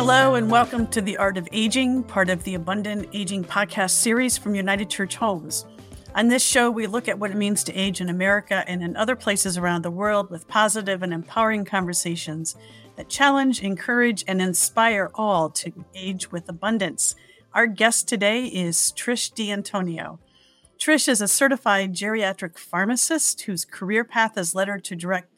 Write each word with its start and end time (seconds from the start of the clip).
Hello, 0.00 0.34
and 0.34 0.50
welcome 0.50 0.86
to 0.86 1.02
The 1.02 1.18
Art 1.18 1.36
of 1.36 1.46
Aging, 1.52 2.04
part 2.04 2.30
of 2.30 2.42
the 2.44 2.54
Abundant 2.54 3.10
Aging 3.12 3.44
podcast 3.44 3.90
series 3.90 4.38
from 4.38 4.54
United 4.54 4.88
Church 4.88 5.16
Homes. 5.16 5.66
On 6.14 6.28
this 6.28 6.42
show, 6.42 6.70
we 6.70 6.86
look 6.86 7.06
at 7.06 7.18
what 7.18 7.30
it 7.30 7.36
means 7.36 7.62
to 7.64 7.74
age 7.74 8.00
in 8.00 8.08
America 8.08 8.64
and 8.66 8.82
in 8.82 8.96
other 8.96 9.14
places 9.14 9.58
around 9.58 9.82
the 9.82 9.90
world 9.90 10.30
with 10.30 10.48
positive 10.48 11.02
and 11.02 11.12
empowering 11.12 11.66
conversations 11.66 12.56
that 12.96 13.10
challenge, 13.10 13.62
encourage, 13.62 14.24
and 14.26 14.40
inspire 14.40 15.10
all 15.16 15.50
to 15.50 15.84
age 15.94 16.32
with 16.32 16.48
abundance. 16.48 17.14
Our 17.52 17.66
guest 17.66 18.08
today 18.08 18.46
is 18.46 18.94
Trish 18.96 19.34
D'Antonio. 19.34 20.18
Trish 20.78 21.08
is 21.08 21.20
a 21.20 21.28
certified 21.28 21.92
geriatric 21.92 22.56
pharmacist 22.56 23.42
whose 23.42 23.66
career 23.66 24.04
path 24.04 24.36
has 24.36 24.54
led 24.54 24.68
her 24.68 24.78
to 24.78 24.96
direct 24.96 25.30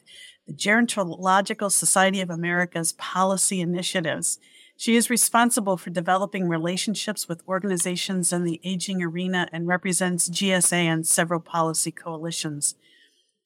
the 0.47 0.53
Gerontological 0.53 1.71
Society 1.71 2.21
of 2.21 2.29
America's 2.29 2.93
policy 2.93 3.61
initiatives. 3.61 4.39
She 4.75 4.95
is 4.95 5.09
responsible 5.09 5.77
for 5.77 5.91
developing 5.91 6.49
relationships 6.49 7.29
with 7.29 7.47
organizations 7.47 8.33
in 8.33 8.43
the 8.43 8.59
aging 8.63 9.01
arena 9.01 9.47
and 9.51 9.67
represents 9.67 10.29
GSA 10.29 10.73
and 10.73 11.07
several 11.07 11.39
policy 11.39 11.91
coalitions. 11.91 12.75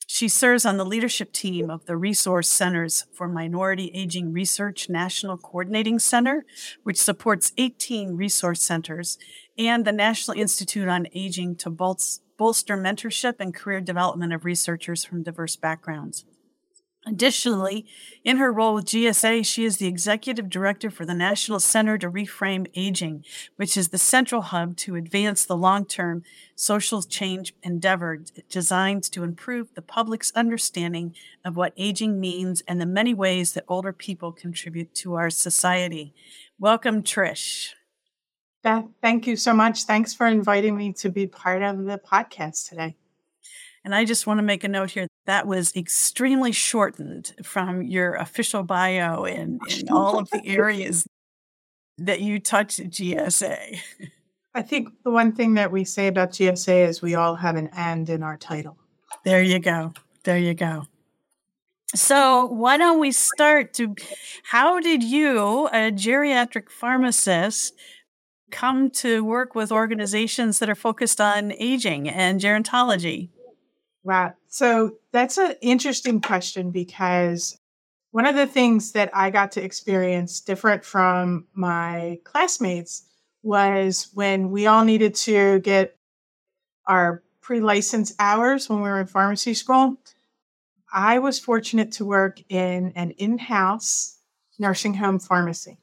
She 0.10 0.30
serves 0.30 0.66
on 0.66 0.78
the 0.78 0.86
leadership 0.86 1.34
team 1.34 1.70
of 1.70 1.86
the 1.86 1.98
Resource 1.98 2.48
Centers 2.48 3.06
for 3.14 3.28
Minority 3.28 3.92
Aging 3.94 4.32
Research 4.32 4.88
National 4.90 5.38
Coordinating 5.38 6.00
Center, 6.00 6.46
which 6.84 6.96
supports 6.96 7.52
18 7.58 8.16
resource 8.16 8.64
centers, 8.64 9.18
and 9.58 9.84
the 9.84 9.92
National 9.92 10.40
Institute 10.40 10.88
on 10.88 11.08
Aging 11.14 11.58
to 11.58 11.70
bolster 11.70 12.78
mentorship 12.78 13.36
and 13.42 13.54
career 13.54 13.82
development 13.82 14.32
of 14.32 14.46
researchers 14.46 15.04
from 15.04 15.24
diverse 15.24 15.58
backgrounds. 15.58 16.24
Additionally, 17.08 17.86
in 18.26 18.36
her 18.36 18.52
role 18.52 18.74
with 18.74 18.86
GSA, 18.86 19.46
she 19.46 19.64
is 19.64 19.78
the 19.78 19.88
executive 19.88 20.50
director 20.50 20.90
for 20.90 21.06
the 21.06 21.14
National 21.14 21.60
Center 21.60 21.98
to 21.98 22.12
Reframe 22.12 22.68
Aging, 22.76 23.24
which 23.56 23.78
is 23.78 23.90
the 23.90 23.98
central 23.98 24.42
hub 24.42 24.76
to 24.78 24.96
advance 24.96 25.46
the 25.46 25.56
long 25.56 25.86
term 25.86 26.24
social 26.56 27.02
change 27.02 27.54
endeavor 27.64 28.20
designed 28.50 29.04
to 29.04 29.24
improve 29.24 29.74
the 29.74 29.82
public's 29.82 30.34
understanding 30.36 31.16
of 31.46 31.56
what 31.56 31.72
aging 31.78 32.20
means 32.20 32.62
and 32.68 32.82
the 32.82 32.86
many 32.86 33.14
ways 33.14 33.54
that 33.54 33.64
older 33.70 33.94
people 33.94 34.34
contribute 34.34 34.94
to 34.96 35.14
our 35.14 35.30
society. 35.30 36.14
Welcome, 36.60 37.04
Trish. 37.04 37.70
Beth, 38.64 38.86
thank 39.02 39.28
you 39.28 39.38
so 39.38 39.54
much. 39.54 39.84
Thanks 39.84 40.14
for 40.14 40.28
inviting 40.28 40.76
me 40.76 40.92
to 40.94 41.10
be 41.10 41.26
part 41.26 41.62
of 41.62 41.86
the 41.86 42.00
podcast 42.00 42.68
today. 42.68 42.98
And 43.86 43.96
I 43.96 44.04
just 44.04 44.28
want 44.28 44.40
to 44.40 44.44
make 44.44 44.66
a 44.66 44.68
note 44.68 44.92
here 44.92 45.08
that 45.28 45.46
was 45.46 45.76
extremely 45.76 46.54
shortened 46.54 47.34
from 47.44 47.82
your 47.84 48.16
official 48.16 48.64
bio 48.64 49.26
in, 49.26 49.60
in 49.70 49.90
all 49.90 50.18
of 50.18 50.30
the 50.32 50.42
areas 50.46 51.06
that 51.98 52.22
you 52.22 52.40
touch 52.40 52.80
at 52.80 52.88
GSA. 52.88 53.78
I 54.56 54.62
think 54.64 54.90
the 55.04 55.12
one 55.12 55.34
thing 55.34 55.54
that 55.54 55.72
we 55.72 55.84
say 55.84 56.08
about 56.08 56.32
GSA 56.32 56.88
is 56.88 57.02
we 57.02 57.14
all 57.14 57.36
have 57.36 57.56
an 57.56 57.70
and 57.74 58.10
in 58.10 58.24
our 58.24 58.38
title. 58.38 58.78
There 59.24 59.44
you 59.44 59.60
go. 59.60 59.94
There 60.24 60.38
you 60.38 60.56
go. 60.56 60.86
So, 61.94 62.48
why 62.48 62.78
don't 62.78 63.00
we 63.00 63.12
start 63.12 63.74
to 63.76 63.96
how 64.44 64.80
did 64.80 65.04
you, 65.04 65.68
a 65.68 65.92
geriatric 65.92 66.70
pharmacist, 66.70 67.74
come 68.50 68.90
to 68.90 69.24
work 69.24 69.56
with 69.56 69.72
organizations 69.72 70.60
that 70.60 70.70
are 70.70 70.76
focused 70.76 71.22
on 71.22 71.54
aging 71.54 72.10
and 72.10 72.42
gerontology? 72.42 73.30
Wow. 74.08 74.36
So 74.48 74.94
that's 75.12 75.38
an 75.38 75.56
interesting 75.62 76.22
question 76.22 76.72
because 76.72 77.60
one 78.12 78.26
of 78.26 78.38
the 78.38 78.48
things 78.48 78.94
that 78.94 79.10
I 79.14 79.32
got 79.32 79.52
to 79.52 79.62
experience 79.62 80.40
different 80.40 80.86
from 80.86 81.46
my 81.54 82.22
classmates 82.24 83.04
was 83.44 84.08
when 84.14 84.50
we 84.50 84.66
all 84.66 84.86
needed 84.86 85.14
to 85.16 85.60
get 85.60 85.98
our 86.88 87.22
pre 87.42 87.60
license 87.60 88.16
hours 88.18 88.70
when 88.70 88.82
we 88.82 88.88
were 88.88 89.02
in 89.02 89.08
pharmacy 89.08 89.54
school. 89.54 89.98
I 90.94 91.20
was 91.20 91.38
fortunate 91.38 91.92
to 91.94 92.06
work 92.06 92.42
in 92.48 92.94
an 92.96 93.12
in 93.12 93.38
house 93.38 94.20
nursing 94.58 94.94
home 94.94 95.20
pharmacy. 95.20 95.80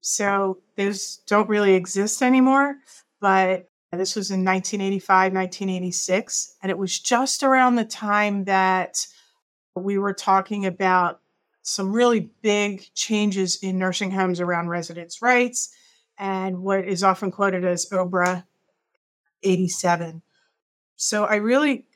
So 0.00 0.58
those 0.76 1.18
don't 1.28 1.48
really 1.48 1.74
exist 1.74 2.20
anymore, 2.20 2.78
but 3.20 3.70
this 3.94 4.16
was 4.16 4.30
in 4.30 4.44
1985, 4.44 5.32
1986. 5.32 6.56
And 6.62 6.70
it 6.70 6.78
was 6.78 6.98
just 6.98 7.42
around 7.42 7.76
the 7.76 7.84
time 7.84 8.44
that 8.44 9.06
we 9.74 9.98
were 9.98 10.14
talking 10.14 10.66
about 10.66 11.20
some 11.62 11.92
really 11.92 12.30
big 12.42 12.86
changes 12.94 13.56
in 13.62 13.78
nursing 13.78 14.10
homes 14.10 14.40
around 14.40 14.68
residents' 14.68 15.22
rights 15.22 15.74
and 16.18 16.62
what 16.62 16.86
is 16.86 17.02
often 17.02 17.30
quoted 17.30 17.64
as 17.64 17.88
OBRA 17.90 18.44
87. 19.42 20.22
So 20.96 21.24
I 21.24 21.36
really 21.36 21.86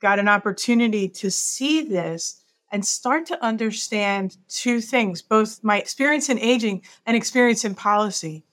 got 0.00 0.18
an 0.18 0.28
opportunity 0.28 1.08
to 1.08 1.30
see 1.30 1.82
this 1.82 2.42
and 2.70 2.84
start 2.84 3.26
to 3.26 3.44
understand 3.44 4.36
two 4.48 4.80
things 4.80 5.22
both 5.22 5.62
my 5.62 5.78
experience 5.78 6.28
in 6.28 6.38
aging 6.38 6.82
and 7.06 7.16
experience 7.16 7.64
in 7.64 7.74
policy. 7.74 8.44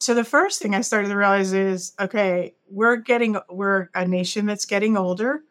So 0.00 0.14
the 0.14 0.24
first 0.24 0.62
thing 0.62 0.74
I 0.74 0.80
started 0.80 1.08
to 1.08 1.16
realize 1.16 1.52
is 1.52 1.92
okay, 2.00 2.54
we're 2.70 2.96
getting 2.96 3.36
we're 3.50 3.88
a 3.94 4.06
nation 4.06 4.46
that's 4.46 4.64
getting 4.64 4.96
older. 4.96 5.42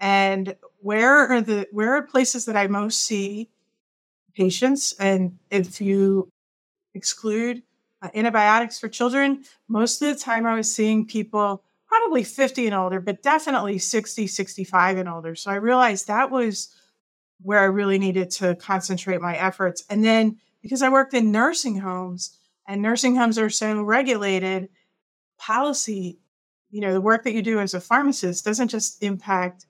And 0.00 0.56
where 0.80 1.28
are 1.28 1.40
the 1.40 1.68
where 1.70 1.92
are 1.94 2.02
places 2.02 2.44
that 2.46 2.56
I 2.56 2.66
most 2.66 3.00
see 3.00 3.50
patients 4.34 4.94
and 4.98 5.38
if 5.50 5.80
you 5.80 6.28
exclude 6.94 7.62
uh, 8.00 8.08
antibiotics 8.14 8.80
for 8.80 8.88
children, 8.88 9.44
most 9.68 10.02
of 10.02 10.08
the 10.08 10.20
time 10.20 10.46
I 10.46 10.54
was 10.54 10.72
seeing 10.72 11.06
people 11.06 11.62
probably 11.86 12.24
50 12.24 12.66
and 12.66 12.74
older, 12.74 13.00
but 13.00 13.22
definitely 13.22 13.78
60, 13.78 14.26
65 14.26 14.96
and 14.98 15.08
older. 15.08 15.34
So 15.34 15.50
I 15.50 15.56
realized 15.56 16.06
that 16.06 16.30
was 16.30 16.74
where 17.42 17.60
I 17.60 17.64
really 17.64 17.98
needed 17.98 18.30
to 18.32 18.54
concentrate 18.56 19.20
my 19.20 19.36
efforts. 19.36 19.84
And 19.90 20.02
then 20.04 20.38
because 20.62 20.82
I 20.82 20.88
worked 20.88 21.12
in 21.14 21.30
nursing 21.30 21.78
homes, 21.78 22.38
and 22.66 22.82
nursing 22.82 23.16
homes 23.16 23.38
are 23.38 23.50
so 23.50 23.82
regulated, 23.82 24.68
policy, 25.38 26.18
you 26.70 26.80
know, 26.80 26.92
the 26.92 27.00
work 27.00 27.24
that 27.24 27.34
you 27.34 27.42
do 27.42 27.60
as 27.60 27.74
a 27.74 27.80
pharmacist 27.80 28.44
doesn't 28.44 28.68
just 28.68 29.02
impact 29.02 29.66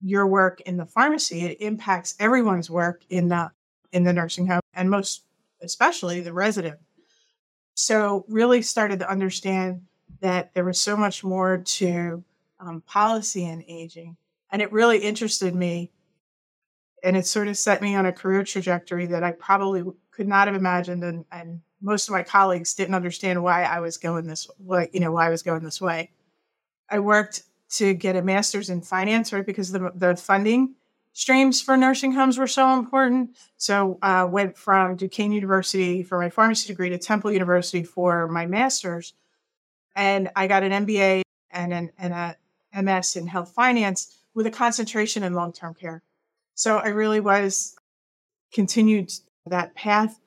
your 0.00 0.26
work 0.26 0.60
in 0.62 0.76
the 0.76 0.86
pharmacy, 0.86 1.40
it 1.40 1.60
impacts 1.60 2.14
everyone's 2.20 2.70
work 2.70 3.02
in 3.08 3.28
the 3.28 3.50
in 3.92 4.04
the 4.04 4.12
nursing 4.12 4.46
home 4.46 4.60
and 4.74 4.90
most 4.90 5.24
especially 5.62 6.20
the 6.20 6.32
resident. 6.32 6.78
So 7.74 8.24
really 8.28 8.62
started 8.62 8.98
to 9.00 9.10
understand 9.10 9.82
that 10.20 10.52
there 10.54 10.64
was 10.64 10.80
so 10.80 10.96
much 10.96 11.24
more 11.24 11.58
to 11.58 12.24
um, 12.60 12.82
policy 12.82 13.44
and 13.46 13.64
aging. 13.66 14.16
And 14.50 14.62
it 14.62 14.72
really 14.72 14.98
interested 14.98 15.54
me. 15.54 15.92
And 17.02 17.16
it 17.16 17.26
sort 17.26 17.48
of 17.48 17.56
set 17.56 17.80
me 17.80 17.94
on 17.94 18.06
a 18.06 18.12
career 18.12 18.42
trajectory 18.42 19.06
that 19.06 19.22
I 19.22 19.32
probably 19.32 19.84
could 20.10 20.26
not 20.26 20.48
have 20.48 20.56
imagined 20.56 21.04
and, 21.04 21.24
and 21.30 21.60
most 21.80 22.08
of 22.08 22.12
my 22.12 22.22
colleagues 22.22 22.74
didn't 22.74 22.94
understand 22.94 23.42
why 23.42 23.64
I 23.64 23.80
was 23.80 23.96
going 23.96 24.26
this 24.26 24.48
way, 24.58 24.90
you 24.92 25.00
know, 25.00 25.12
why 25.12 25.26
I 25.26 25.30
was 25.30 25.42
going 25.42 25.62
this 25.62 25.80
way. 25.80 26.10
I 26.90 26.98
worked 26.98 27.42
to 27.70 27.94
get 27.94 28.16
a 28.16 28.22
master's 28.22 28.70
in 28.70 28.80
finance, 28.80 29.32
right? 29.32 29.44
Because 29.44 29.70
the, 29.70 29.92
the 29.94 30.16
funding 30.16 30.74
streams 31.12 31.60
for 31.60 31.76
nursing 31.76 32.12
homes 32.12 32.38
were 32.38 32.46
so 32.46 32.78
important. 32.78 33.36
So 33.56 33.98
uh, 34.02 34.26
went 34.30 34.56
from 34.56 34.96
Duquesne 34.96 35.32
University 35.32 36.02
for 36.02 36.18
my 36.18 36.30
pharmacy 36.30 36.68
degree 36.68 36.90
to 36.90 36.98
Temple 36.98 37.32
University 37.32 37.82
for 37.82 38.28
my 38.28 38.46
master's. 38.46 39.14
And 39.94 40.30
I 40.36 40.46
got 40.46 40.62
an 40.62 40.86
MBA 40.86 41.22
and 41.50 41.72
an 41.72 41.90
and 41.98 42.14
a 42.14 42.36
MS 42.82 43.16
in 43.16 43.26
health 43.26 43.52
finance 43.52 44.16
with 44.34 44.46
a 44.46 44.50
concentration 44.50 45.22
in 45.22 45.34
long-term 45.34 45.74
care. 45.74 46.02
So 46.54 46.78
I 46.78 46.88
really 46.88 47.20
was 47.20 47.74
continued 48.52 49.12
that 49.46 49.74
path 49.74 50.20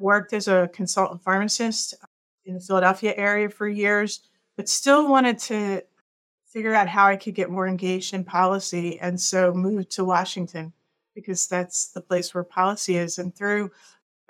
worked 0.00 0.32
as 0.32 0.48
a 0.48 0.70
consultant 0.72 1.22
pharmacist 1.22 1.94
uh, 2.02 2.06
in 2.44 2.54
the 2.54 2.60
Philadelphia 2.60 3.14
area 3.16 3.48
for 3.48 3.68
years, 3.68 4.20
but 4.56 4.68
still 4.68 5.08
wanted 5.08 5.38
to 5.38 5.82
figure 6.46 6.74
out 6.74 6.88
how 6.88 7.06
I 7.06 7.16
could 7.16 7.34
get 7.34 7.50
more 7.50 7.68
engaged 7.68 8.14
in 8.14 8.24
policy. 8.24 8.98
And 9.00 9.20
so 9.20 9.52
moved 9.52 9.90
to 9.92 10.04
Washington 10.04 10.72
because 11.14 11.46
that's 11.46 11.88
the 11.88 12.00
place 12.00 12.34
where 12.34 12.44
policy 12.44 12.96
is. 12.96 13.18
And 13.18 13.34
through 13.34 13.70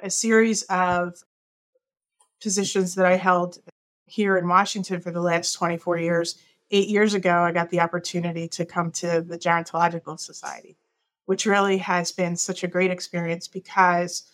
a 0.00 0.10
series 0.10 0.62
of 0.64 1.22
positions 2.40 2.94
that 2.94 3.06
I 3.06 3.16
held 3.16 3.58
here 4.06 4.36
in 4.36 4.48
Washington 4.48 5.00
for 5.00 5.10
the 5.10 5.20
last 5.20 5.52
24 5.52 5.98
years, 5.98 6.38
eight 6.70 6.88
years 6.88 7.14
ago, 7.14 7.42
I 7.42 7.52
got 7.52 7.70
the 7.70 7.80
opportunity 7.80 8.48
to 8.48 8.64
come 8.64 8.90
to 8.92 9.20
the 9.20 9.38
Gerontological 9.38 10.18
Society, 10.18 10.76
which 11.26 11.46
really 11.46 11.78
has 11.78 12.12
been 12.12 12.36
such 12.36 12.64
a 12.64 12.68
great 12.68 12.90
experience 12.90 13.48
because 13.48 14.24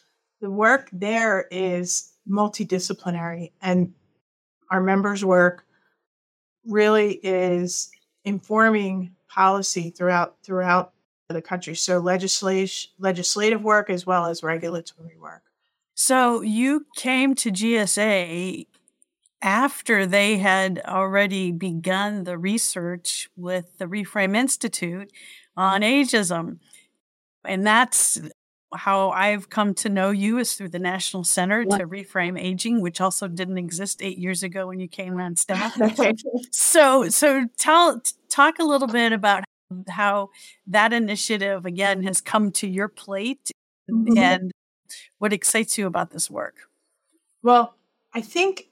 the 0.45 0.51
work 0.51 0.91
there 0.93 1.47
is 1.51 2.13
multidisciplinary 2.29 3.51
and 3.63 3.95
our 4.71 4.83
members' 4.83 5.25
work 5.25 5.65
really 6.67 7.15
is 7.23 7.91
informing 8.27 9.15
policy 9.27 9.89
throughout 9.89 10.37
throughout 10.43 10.93
the 11.31 11.41
country. 11.41 11.75
So 11.75 11.99
legislation, 11.99 12.91
legislative 12.99 13.65
work 13.65 13.89
as 13.89 14.05
well 14.05 14.27
as 14.27 14.43
regulatory 14.43 15.17
work. 15.19 15.45
So 15.95 16.43
you 16.43 16.85
came 16.95 17.35
to 17.37 17.51
GSA 17.51 18.67
after 19.41 20.05
they 20.05 20.37
had 20.37 20.83
already 20.85 21.53
begun 21.53 22.25
the 22.25 22.37
research 22.37 23.31
with 23.35 23.79
the 23.79 23.87
Reframe 23.87 24.37
Institute 24.37 25.11
on 25.57 25.81
ageism. 25.81 26.59
And 27.47 27.67
that's 27.67 28.21
how 28.75 29.11
I've 29.11 29.51
come 29.51 29.75
to 29.75 29.89
know 29.89 30.11
you 30.11 30.39
is 30.39 30.55
through 30.55 30.71
the 30.71 30.79
National 30.79 31.25
Center 31.25 31.65
to 31.65 31.87
Reframe 31.87 32.41
Aging, 32.41 32.81
which 32.81 33.01
also 33.01 33.29
didn't 33.29 33.59
exist 33.59 34.03
eight 34.03 34.19
years 34.19 34.43
ago 34.43 34.67
when 34.67 34.81
you 34.81 34.89
came 34.89 35.19
on 35.21 35.37
staff. 35.37 35.77
so, 36.51 37.09
so 37.09 37.47
tell 37.57 38.03
talk 38.29 38.59
a 38.59 38.65
little 38.65 38.89
bit 38.89 39.13
about 39.13 39.45
how 39.89 40.31
that 40.67 40.93
initiative 40.93 41.65
again 41.67 42.03
has 42.03 42.21
come 42.21 42.51
to 42.53 42.67
your 42.67 42.89
plate 42.89 43.51
mm-hmm. 43.91 44.19
and 44.19 44.53
what 45.19 45.33
excites 45.33 45.79
you 45.79 45.87
about 45.87 46.11
this 46.11 46.31
work. 46.31 46.57
Well, 47.43 47.77
I 48.13 48.21
think 48.21 48.69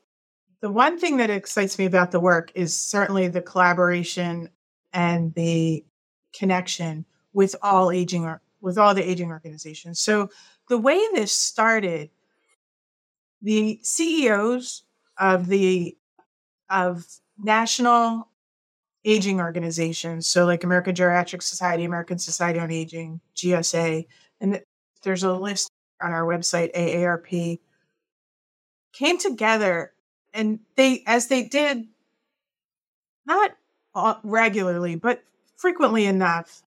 the 0.61 0.71
one 0.71 0.99
thing 0.99 1.17
that 1.17 1.31
excites 1.31 1.79
me 1.79 1.87
about 1.87 2.11
the 2.13 2.21
work 2.21 2.53
is 2.55 2.79
certainly 2.79 3.29
the 3.29 3.43
collaboration 3.43 4.49
and 4.93 5.35
the 5.35 5.85
connection 6.33 7.05
with 7.33 7.57
all 7.63 7.91
aging 7.91 8.25
with 8.63 8.79
all 8.79 8.95
the 8.95 9.07
aging 9.07 9.31
organizations. 9.31 10.01
So 10.01 10.31
the 10.71 10.79
way 10.79 10.99
this 11.13 11.33
started, 11.33 12.09
the 13.43 13.81
CEOs 13.83 14.85
of 15.19 15.49
the 15.49 15.97
of 16.71 17.05
national 17.37 18.29
aging 19.05 19.41
organizations, 19.41 20.27
so 20.27 20.47
like 20.47 20.65
American 20.65 20.95
Geriatric 20.95 21.43
Society, 21.43 21.85
American 21.85 22.19
Society 22.19 22.61
on 22.61 22.71
Aging, 22.71 23.21
GSA, 23.37 24.07
and 24.41 24.63
there's 25.03 25.25
a 25.25 25.33
list 25.35 25.71
on 26.01 26.13
our 26.13 26.25
website, 26.25 26.73
AARP, 26.75 27.59
came 28.93 29.19
together 29.19 29.93
and 30.33 30.61
they, 30.77 31.03
as 31.07 31.27
they 31.27 31.43
did, 31.43 31.89
not 33.27 33.51
regularly, 34.23 34.95
but 34.95 35.23
frequently 35.57 36.07
enough, 36.07 36.63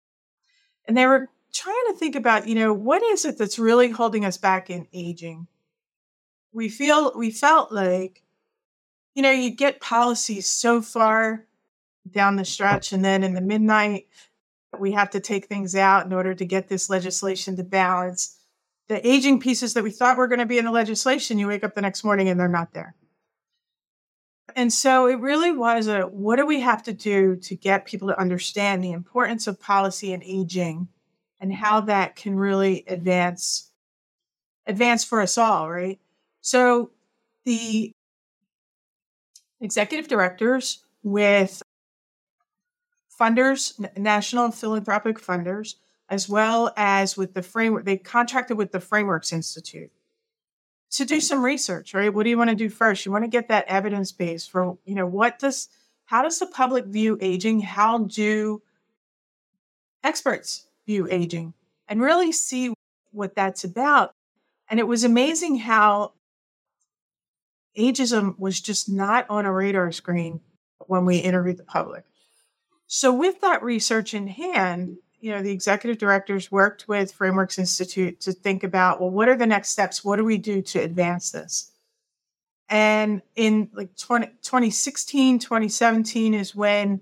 and 0.88 0.98
they 0.98 1.06
were 1.06 1.30
trying 1.54 1.84
to 1.88 1.94
think 1.94 2.16
about, 2.16 2.48
you 2.48 2.56
know, 2.56 2.74
what 2.74 3.04
is 3.04 3.26
it 3.26 3.38
that's 3.38 3.60
really 3.60 3.90
holding 3.90 4.26
us 4.26 4.38
back 4.38 4.70
in 4.70 4.88
aging? 4.94 5.48
We 6.54 6.70
feel, 6.70 7.14
we 7.16 7.32
felt 7.32 7.72
like, 7.72 8.24
you 9.16 9.22
know, 9.22 9.32
you 9.32 9.52
get 9.52 9.82
policies 9.82 10.48
so 10.48 10.82
far 10.82 11.46
down 12.10 12.36
the 12.36 12.46
stretch, 12.46 12.94
and 12.94 13.06
then 13.06 13.24
in 13.24 13.34
the 13.34 13.42
midnight, 13.42 14.08
we 14.80 14.94
have 14.94 15.10
to 15.12 15.20
take 15.20 15.46
things 15.46 15.76
out 15.76 16.06
in 16.06 16.14
order 16.14 16.34
to 16.34 16.46
get 16.46 16.68
this 16.68 16.90
legislation 16.90 17.56
to 17.58 17.64
balance. 17.64 18.38
The 18.88 19.06
aging 19.08 19.40
pieces 19.40 19.74
that 19.74 19.84
we 19.84 19.92
thought 19.92 20.18
were 20.18 20.28
going 20.28 20.40
to 20.40 20.46
be 20.46 20.58
in 20.58 20.66
the 20.66 20.72
legislation, 20.72 21.38
you 21.38 21.48
wake 21.48 21.64
up 21.64 21.76
the 21.76 21.82
next 21.82 22.04
morning 22.04 22.30
and 22.30 22.40
they're 22.40 22.48
not 22.48 22.74
there. 22.74 22.96
And 24.56 24.72
so 24.72 25.08
it 25.08 25.20
really 25.20 25.52
was 25.52 25.88
a 25.88 26.02
what 26.02 26.38
do 26.38 26.46
we 26.46 26.60
have 26.62 26.84
to 26.84 26.94
do 26.94 27.38
to 27.38 27.56
get 27.56 27.86
people 27.86 28.10
to 28.10 28.20
understand 28.20 28.84
the 28.84 28.92
importance 28.92 29.48
of 29.48 29.62
policy 29.62 30.14
and 30.14 30.24
aging 30.24 30.90
and 31.42 31.52
how 31.52 31.82
that 31.82 32.16
can 32.16 32.36
really 32.36 32.86
advance 32.88 33.72
advance 34.68 35.04
for 35.04 35.20
us 35.20 35.38
all, 35.38 35.70
right? 35.70 36.00
So 36.40 36.92
the 37.46 37.92
executive 39.60 40.08
directors 40.08 40.86
with 41.04 41.62
funders, 43.20 43.74
national 43.98 44.52
philanthropic 44.52 45.20
funders, 45.20 45.76
as 46.10 46.30
well 46.30 46.72
as 46.78 47.18
with 47.18 47.34
the 47.34 47.42
framework, 47.42 47.86
they 47.86 47.98
contracted 47.98 48.58
with 48.58 48.72
the 48.72 48.80
Frameworks 48.80 49.34
Institute 49.34 49.92
to 50.92 51.06
do 51.06 51.20
some 51.20 51.44
research, 51.44 51.94
right? 51.94 52.14
What 52.14 52.24
do 52.24 52.30
you 52.30 52.38
want 52.38 52.50
to 52.50 52.56
do 52.56 52.70
first? 52.70 53.06
You 53.06 53.12
want 53.12 53.24
to 53.24 53.30
get 53.30 53.48
that 53.48 53.66
evidence 53.68 54.12
base 54.12 54.46
for, 54.46 54.78
you 54.86 54.94
know, 54.94 55.08
what 55.08 55.40
does, 55.40 55.70
how 56.06 56.22
does 56.22 56.38
the 56.38 56.48
public 56.48 56.86
view 56.86 57.18
aging? 57.22 57.62
How 57.62 58.00
do 58.00 58.62
experts 60.04 60.68
view 60.92 61.08
aging? 61.10 61.54
And 61.88 62.02
really 62.02 62.32
see 62.34 62.74
what 63.12 63.36
that's 63.36 63.64
about. 63.64 64.12
And 64.70 64.80
it 64.80 64.88
was 64.88 65.04
amazing 65.04 65.58
how 65.58 66.14
ageism 67.78 68.38
was 68.38 68.60
just 68.60 68.90
not 68.90 69.26
on 69.30 69.46
a 69.46 69.54
radar 69.54 69.92
screen 69.92 70.42
when 70.88 71.06
we 71.06 71.18
interviewed 71.18 71.58
the 71.58 71.64
public. 71.64 72.04
So, 72.88 73.14
with 73.14 73.40
that 73.42 73.64
research 73.64 74.14
in 74.14 74.28
hand, 74.28 74.98
you 75.22 75.32
know, 75.32 75.42
the 75.42 75.52
executive 75.52 75.98
directors 75.98 76.52
worked 76.52 76.88
with 76.88 77.14
Frameworks 77.14 77.58
Institute 77.58 78.20
to 78.22 78.34
think 78.34 78.64
about, 78.64 79.00
well, 79.00 79.12
what 79.12 79.30
are 79.30 79.38
the 79.38 79.46
next 79.46 79.70
steps? 79.70 80.04
What 80.04 80.18
do 80.18 80.26
we 80.26 80.38
do 80.38 80.62
to 80.62 80.80
advance 80.80 81.32
this? 81.32 81.72
And 82.68 83.22
in 83.36 83.70
like 83.74 83.96
20, 83.98 84.28
2016, 84.42 85.40
2017 85.40 86.34
is 86.34 86.56
when 86.56 87.02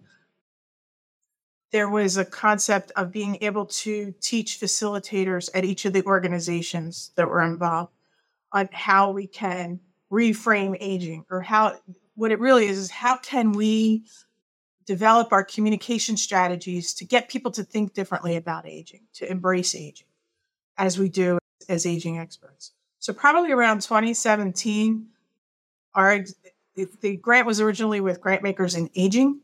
there 1.71 1.89
was 1.89 2.18
a 2.18 2.25
concept 2.25 2.92
of 2.95 3.12
being 3.12 3.38
able 3.42 3.66
to 3.66 4.13
teach 4.21 4.60
facilitators 4.60 5.50
at 5.54 5.66
each 5.66 5.86
of 5.86 5.94
the 5.94 6.04
organizations 6.04 7.12
that 7.16 7.27
were 7.27 7.44
involved 7.44 7.92
on 8.51 8.69
how 8.71 9.12
we 9.12 9.27
can 9.27 9.80
reframe 10.12 10.75
aging 10.80 11.25
or 11.30 11.42
how 11.42 11.75
what 12.16 12.31
it 12.31 12.39
really 12.39 12.66
is 12.66 12.77
is 12.77 12.92
how 12.92 13.16
can 13.18 13.51
we 13.51 14.04
develop 14.89 15.31
our 15.31 15.44
communication 15.44 16.18
strategies 16.18 16.95
to 16.95 17.06
get 17.06 17.30
people 17.30 17.51
to 17.51 17.63
think 17.63 17.94
differently 17.94 18.36
about 18.36 18.68
aging, 18.68 19.01
to 19.13 19.30
embrace 19.30 19.75
aging, 19.75 20.07
as 20.80 20.98
we 20.98 21.07
do 21.07 21.38
as 21.69 21.86
aging 21.86 22.18
experts. 22.18 22.71
So, 22.98 23.13
probably 23.13 23.51
around 23.51 23.81
2017, 23.83 25.06
our 25.94 26.25
the 27.01 27.18
grant 27.18 27.45
was 27.45 27.62
originally 27.62 28.01
with 28.01 28.19
Grantmakers 28.19 28.75
in 28.75 28.89
Aging. 28.95 29.42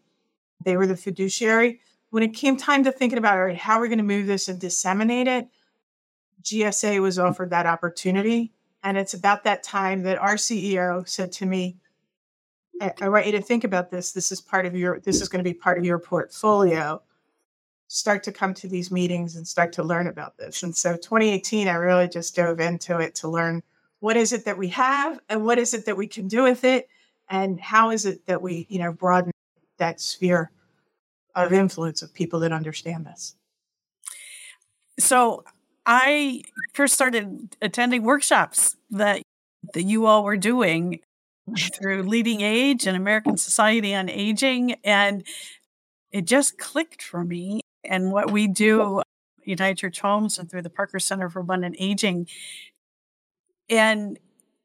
They 0.63 0.77
were 0.77 0.87
the 0.87 0.97
fiduciary. 0.97 1.79
When 2.09 2.23
it 2.23 2.33
came 2.33 2.57
time 2.57 2.83
to 2.83 2.91
thinking 2.91 3.17
about 3.17 3.37
all 3.37 3.45
right, 3.45 3.57
how 3.57 3.79
we're 3.79 3.87
going 3.87 3.97
to 3.97 4.03
move 4.03 4.27
this 4.27 4.47
and 4.47 4.59
disseminate 4.59 5.27
it, 5.27 5.47
GSA 6.43 7.01
was 7.01 7.19
offered 7.19 7.49
that 7.49 7.65
opportunity. 7.65 8.53
And 8.83 8.97
it's 8.97 9.13
about 9.13 9.43
that 9.43 9.63
time 9.63 10.03
that 10.03 10.19
our 10.19 10.35
CEO 10.35 11.07
said 11.07 11.31
to 11.33 11.45
me, 11.45 11.77
I, 12.79 12.93
I 13.01 13.09
want 13.09 13.25
you 13.25 13.31
to 13.33 13.41
think 13.41 13.63
about 13.63 13.89
this. 13.89 14.11
This 14.11 14.31
is 14.31 14.41
part 14.41 14.65
of 14.65 14.75
your, 14.75 14.99
this 14.99 15.21
is 15.21 15.27
going 15.27 15.43
to 15.43 15.49
be 15.49 15.53
part 15.53 15.77
of 15.77 15.85
your 15.85 15.99
portfolio. 15.99 17.01
Start 17.87 18.23
to 18.23 18.31
come 18.31 18.53
to 18.55 18.67
these 18.67 18.91
meetings 18.91 19.35
and 19.35 19.47
start 19.47 19.73
to 19.73 19.83
learn 19.83 20.07
about 20.07 20.37
this. 20.37 20.63
And 20.63 20.75
so 20.75 20.93
2018, 20.93 21.67
I 21.67 21.75
really 21.75 22.07
just 22.07 22.35
dove 22.35 22.59
into 22.59 22.99
it 22.99 23.15
to 23.15 23.27
learn 23.27 23.63
what 23.99 24.17
is 24.17 24.33
it 24.33 24.45
that 24.45 24.57
we 24.57 24.67
have 24.69 25.19
and 25.29 25.45
what 25.45 25.57
is 25.57 25.73
it 25.73 25.85
that 25.85 25.97
we 25.97 26.07
can 26.07 26.27
do 26.27 26.43
with 26.43 26.63
it 26.63 26.87
and 27.29 27.59
how 27.59 27.89
is 27.89 28.05
it 28.05 28.25
that 28.27 28.41
we, 28.41 28.67
you 28.69 28.79
know, 28.79 28.91
broaden 28.91 29.31
that 29.77 29.99
sphere 29.99 30.51
of 31.35 31.53
influence 31.53 32.01
of 32.01 32.13
people 32.13 32.39
that 32.41 32.51
understand 32.51 33.05
this. 33.05 33.35
So 34.99 35.43
I 35.85 36.43
first 36.73 36.93
started 36.93 37.55
attending 37.61 38.03
workshops 38.03 38.75
that 38.91 39.21
that 39.73 39.83
you 39.83 40.05
all 40.05 40.23
were 40.23 40.37
doing 40.37 40.99
through 41.73 42.03
LeadingAge 42.03 42.87
and 42.87 42.95
American 42.95 43.37
Society 43.37 43.93
on 43.93 44.09
Aging. 44.09 44.75
And 44.83 45.23
it 46.11 46.25
just 46.25 46.57
clicked 46.57 47.01
for 47.01 47.23
me. 47.23 47.61
And 47.83 48.11
what 48.11 48.31
we 48.31 48.47
do, 48.47 49.01
United 49.43 49.77
Church 49.77 49.99
Homes 49.99 50.39
and 50.39 50.49
through 50.49 50.63
the 50.63 50.69
Parker 50.69 50.99
Center 50.99 51.29
for 51.29 51.39
Abundant 51.39 51.75
Aging. 51.79 52.27
And 53.69 54.19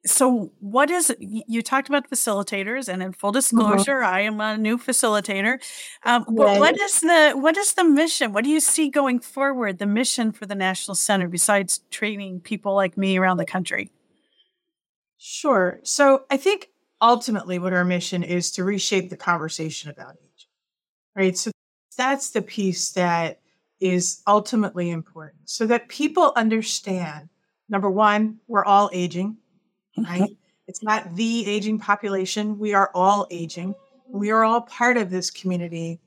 so 0.07 0.51
what 0.61 0.91
is 0.91 1.15
you 1.21 1.63
talked 1.63 1.89
about 1.89 2.09
facilitators 2.09 2.89
and 2.89 3.03
in 3.03 3.13
full 3.13 3.31
mm-hmm. 3.31 3.39
disclosure 3.39 4.01
mm-hmm. 4.01 4.15
i 4.15 4.21
am 4.21 4.41
a 4.41 4.57
new 4.57 4.79
facilitator 4.79 5.63
um, 6.05 6.25
right. 6.29 6.59
what 6.59 6.81
is 6.81 7.01
the 7.01 7.33
what 7.35 7.57
is 7.57 7.75
the 7.75 7.85
mission 7.85 8.33
what 8.33 8.45
do 8.45 8.51
you 8.51 8.61
see 8.61 8.89
going 8.89 9.19
forward 9.21 9.79
the 9.79 9.87
mission 9.87 10.33
for 10.33 10.47
the 10.47 10.55
national 10.55 10.95
center 10.95 11.29
besides 11.29 11.81
training 11.91 12.41
people 12.41 12.75
like 12.75 12.97
me 12.97 13.19
around 13.19 13.37
the 13.37 13.45
country 13.45 13.91
Sure. 15.23 15.81
So 15.83 16.25
I 16.31 16.39
think 16.39 16.69
ultimately 17.03 17.59
what 17.59 17.75
our 17.75 17.85
mission 17.85 18.23
is 18.23 18.51
to 18.53 18.65
reshape 18.65 19.11
the 19.11 19.19
conversation 19.19 19.91
about 19.91 20.15
age, 20.15 20.49
right? 21.15 21.37
So 21.37 21.51
that's 21.99 22.31
the 22.31 22.41
piece 22.41 22.93
that 22.93 23.39
is 23.81 24.23
ultimately 24.27 24.89
important 24.89 25.43
so 25.45 25.67
that 25.67 25.89
people 25.89 26.33
understand 26.37 27.29
number 27.69 27.91
one, 27.91 28.39
we're 28.49 28.65
all 28.65 28.89
aging, 28.95 29.37
right? 29.97 30.23
Mm-hmm. 30.23 30.33
It's 30.67 30.83
not 30.83 31.17
the 31.17 31.47
aging 31.47 31.79
population. 31.79 32.59
We 32.59 32.75
are 32.75 32.91
all 32.95 33.27
aging. 33.31 33.75
We 34.09 34.31
are 34.31 34.45
all 34.45 34.63
part 34.63 34.97
of 34.97 35.11
this 35.11 35.31
community 35.31 36.01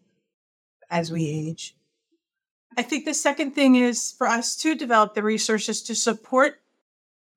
as 0.90 1.12
we 1.12 1.28
age. 1.28 1.76
I 2.78 2.82
think 2.82 3.06
the 3.06 3.14
second 3.14 3.52
thing 3.52 3.76
is 3.76 4.14
for 4.18 4.28
us 4.28 4.56
to 4.58 4.76
develop 4.76 5.14
the 5.14 5.24
resources 5.24 5.82
to 5.84 5.96
support 5.96 6.62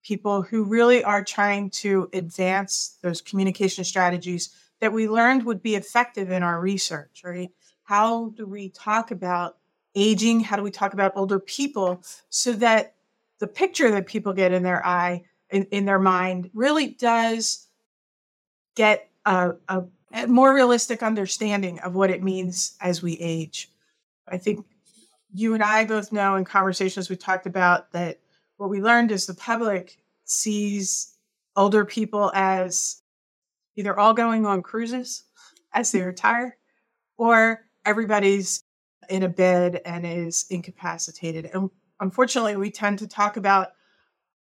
people 0.02 0.42
who 0.42 0.64
really 0.64 1.02
are 1.02 1.24
trying 1.24 1.68
to 1.68 2.08
advance 2.12 2.96
those 3.02 3.20
communication 3.20 3.84
strategies 3.84 4.50
that 4.80 4.92
we 4.92 5.08
learned 5.08 5.44
would 5.44 5.62
be 5.62 5.74
effective 5.74 6.30
in 6.30 6.42
our 6.42 6.60
research, 6.60 7.22
right? 7.24 7.50
How 7.82 8.30
do 8.36 8.46
we 8.46 8.68
talk 8.70 9.10
about 9.10 9.56
aging? 9.94 10.40
How 10.40 10.56
do 10.56 10.62
we 10.62 10.70
talk 10.70 10.92
about 10.92 11.12
older 11.16 11.40
people 11.40 12.02
so 12.28 12.52
that 12.54 12.94
the 13.38 13.46
picture 13.46 13.90
that 13.90 14.06
people 14.06 14.32
get 14.32 14.52
in 14.52 14.62
their 14.62 14.84
eye, 14.86 15.24
in, 15.50 15.64
in 15.70 15.84
their 15.84 15.98
mind, 15.98 16.50
really 16.54 16.88
does 16.88 17.66
get 18.74 19.08
a, 19.24 19.52
a, 19.68 19.84
a 20.12 20.26
more 20.26 20.54
realistic 20.54 21.02
understanding 21.02 21.78
of 21.80 21.94
what 21.94 22.10
it 22.10 22.22
means 22.22 22.76
as 22.80 23.02
we 23.02 23.14
age? 23.18 23.70
I 24.28 24.38
think 24.38 24.66
you 25.32 25.54
and 25.54 25.62
I 25.62 25.84
both 25.84 26.12
know 26.12 26.36
in 26.36 26.44
conversations 26.44 27.10
we 27.10 27.16
talked 27.16 27.46
about 27.46 27.92
that 27.92 28.18
what 28.56 28.70
we 28.70 28.80
learned 28.80 29.12
is 29.12 29.26
the 29.26 29.34
public 29.34 29.98
sees 30.24 31.16
older 31.54 31.84
people 31.84 32.32
as 32.34 33.02
either 33.76 33.98
all 33.98 34.14
going 34.14 34.46
on 34.46 34.62
cruises 34.62 35.24
as 35.74 35.92
they 35.92 36.02
retire 36.02 36.56
or 37.16 37.66
everybody's 37.84 38.62
in 39.08 39.22
a 39.22 39.28
bed 39.28 39.80
and 39.84 40.06
is 40.06 40.46
incapacitated. 40.50 41.50
And 41.52 41.70
unfortunately, 42.00 42.56
we 42.56 42.70
tend 42.70 42.98
to 43.00 43.06
talk 43.06 43.36
about 43.36 43.68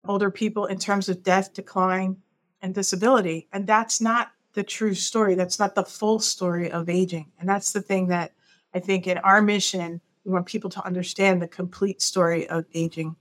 older 0.07 0.31
people 0.31 0.65
in 0.65 0.79
terms 0.79 1.09
of 1.09 1.23
death, 1.23 1.53
decline, 1.53 2.17
and 2.61 2.73
disability. 2.73 3.47
And 3.51 3.67
that's 3.67 4.01
not 4.01 4.31
the 4.53 4.63
true 4.63 4.93
story. 4.93 5.35
That's 5.35 5.59
not 5.59 5.75
the 5.75 5.83
full 5.83 6.19
story 6.19 6.71
of 6.71 6.89
aging. 6.89 7.31
And 7.39 7.47
that's 7.47 7.71
the 7.71 7.81
thing 7.81 8.07
that 8.07 8.33
I 8.73 8.79
think 8.79 9.07
in 9.07 9.17
our 9.19 9.41
mission, 9.41 10.01
we 10.23 10.31
want 10.31 10.45
people 10.45 10.69
to 10.71 10.85
understand 10.85 11.41
the 11.41 11.47
complete 11.47 12.01
story 12.01 12.47
of 12.47 12.65
aging. 12.73 13.15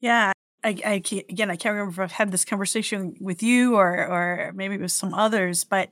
Yeah. 0.00 0.32
I, 0.64 0.76
I 0.84 0.92
again, 1.28 1.50
I 1.50 1.56
can't 1.56 1.74
remember 1.74 1.92
if 1.92 1.98
I've 1.98 2.12
had 2.12 2.30
this 2.30 2.44
conversation 2.44 3.16
with 3.20 3.42
you 3.42 3.76
or, 3.76 3.88
or 3.88 4.52
maybe 4.54 4.78
with 4.78 4.92
some 4.92 5.12
others, 5.12 5.64
but 5.64 5.88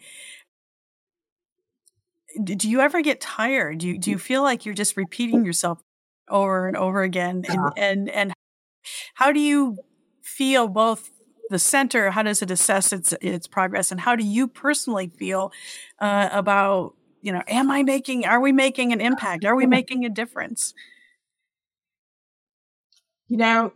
do 2.44 2.70
you 2.70 2.80
ever 2.80 3.02
get 3.02 3.20
tired? 3.20 3.78
Do 3.78 3.88
you, 3.88 3.98
do 3.98 4.10
you 4.10 4.18
feel 4.18 4.42
like 4.42 4.64
you're 4.64 4.74
just 4.74 4.96
repeating 4.96 5.44
yourself 5.44 5.82
over 6.28 6.68
and 6.68 6.76
over 6.76 7.02
again? 7.02 7.44
And, 7.48 7.54
yeah. 7.54 7.70
and, 7.76 8.08
and 8.10 8.32
how 9.14 9.32
do 9.32 9.40
you 9.40 9.78
feel 10.22 10.68
both 10.68 11.10
the 11.50 11.58
center? 11.58 12.10
How 12.10 12.22
does 12.22 12.42
it 12.42 12.50
assess 12.50 12.92
its, 12.92 13.12
its 13.20 13.46
progress? 13.46 13.90
And 13.90 14.00
how 14.00 14.16
do 14.16 14.24
you 14.24 14.46
personally 14.46 15.08
feel 15.08 15.52
uh, 15.98 16.28
about, 16.32 16.94
you 17.22 17.32
know, 17.32 17.42
am 17.48 17.70
I 17.70 17.82
making, 17.82 18.24
are 18.24 18.40
we 18.40 18.52
making 18.52 18.92
an 18.92 19.00
impact? 19.00 19.44
Are 19.44 19.56
we 19.56 19.66
making 19.78 20.04
a 20.04 20.08
difference? 20.08 20.74
You 23.28 23.36
know, 23.36 23.72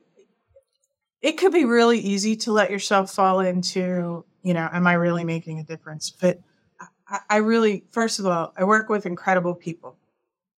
it 1.20 1.38
could 1.38 1.52
be 1.52 1.64
really 1.64 1.98
easy 1.98 2.36
to 2.36 2.52
let 2.52 2.70
yourself 2.70 3.10
fall 3.10 3.40
into, 3.40 4.24
you 4.42 4.54
know, 4.54 4.68
am 4.72 4.86
I 4.86 4.94
really 4.94 5.24
making 5.24 5.58
a 5.58 5.64
difference? 5.64 6.10
But 6.10 6.40
I 7.28 7.36
really, 7.36 7.84
first 7.90 8.18
of 8.18 8.26
all, 8.26 8.52
I 8.56 8.64
work 8.64 8.88
with 8.88 9.06
incredible 9.06 9.54
people. 9.54 9.96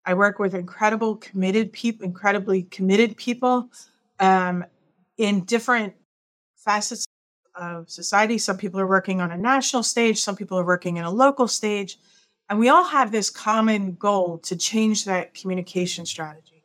I 0.05 0.15
work 0.15 0.39
with 0.39 0.55
incredible, 0.55 1.17
committed 1.17 1.73
people, 1.73 2.05
incredibly 2.05 2.63
committed 2.63 3.17
people 3.17 3.69
um, 4.21 4.65
in 5.17 5.45
different 5.45 5.95
facets 6.57 7.07
of 7.55 7.89
society. 7.91 8.39
Some 8.39 8.59
people 8.59 8.81
are 8.81 8.87
working 8.87 9.21
on 9.21 9.31
a 9.31 9.37
national 9.37 9.83
stage, 9.83 10.21
some 10.21 10.37
people 10.37 10.59
are 10.59 10.67
working 10.67 10.97
in 10.97 11.05
a 11.05 11.11
local 11.11 11.49
stage. 11.49 11.99
And 12.49 12.59
we 12.59 12.69
all 12.69 12.85
have 12.85 13.11
this 13.11 13.31
common 13.31 13.95
goal 13.95 14.39
to 14.45 14.57
change 14.57 15.05
that 15.05 15.35
communication 15.35 16.07
strategy. 16.07 16.57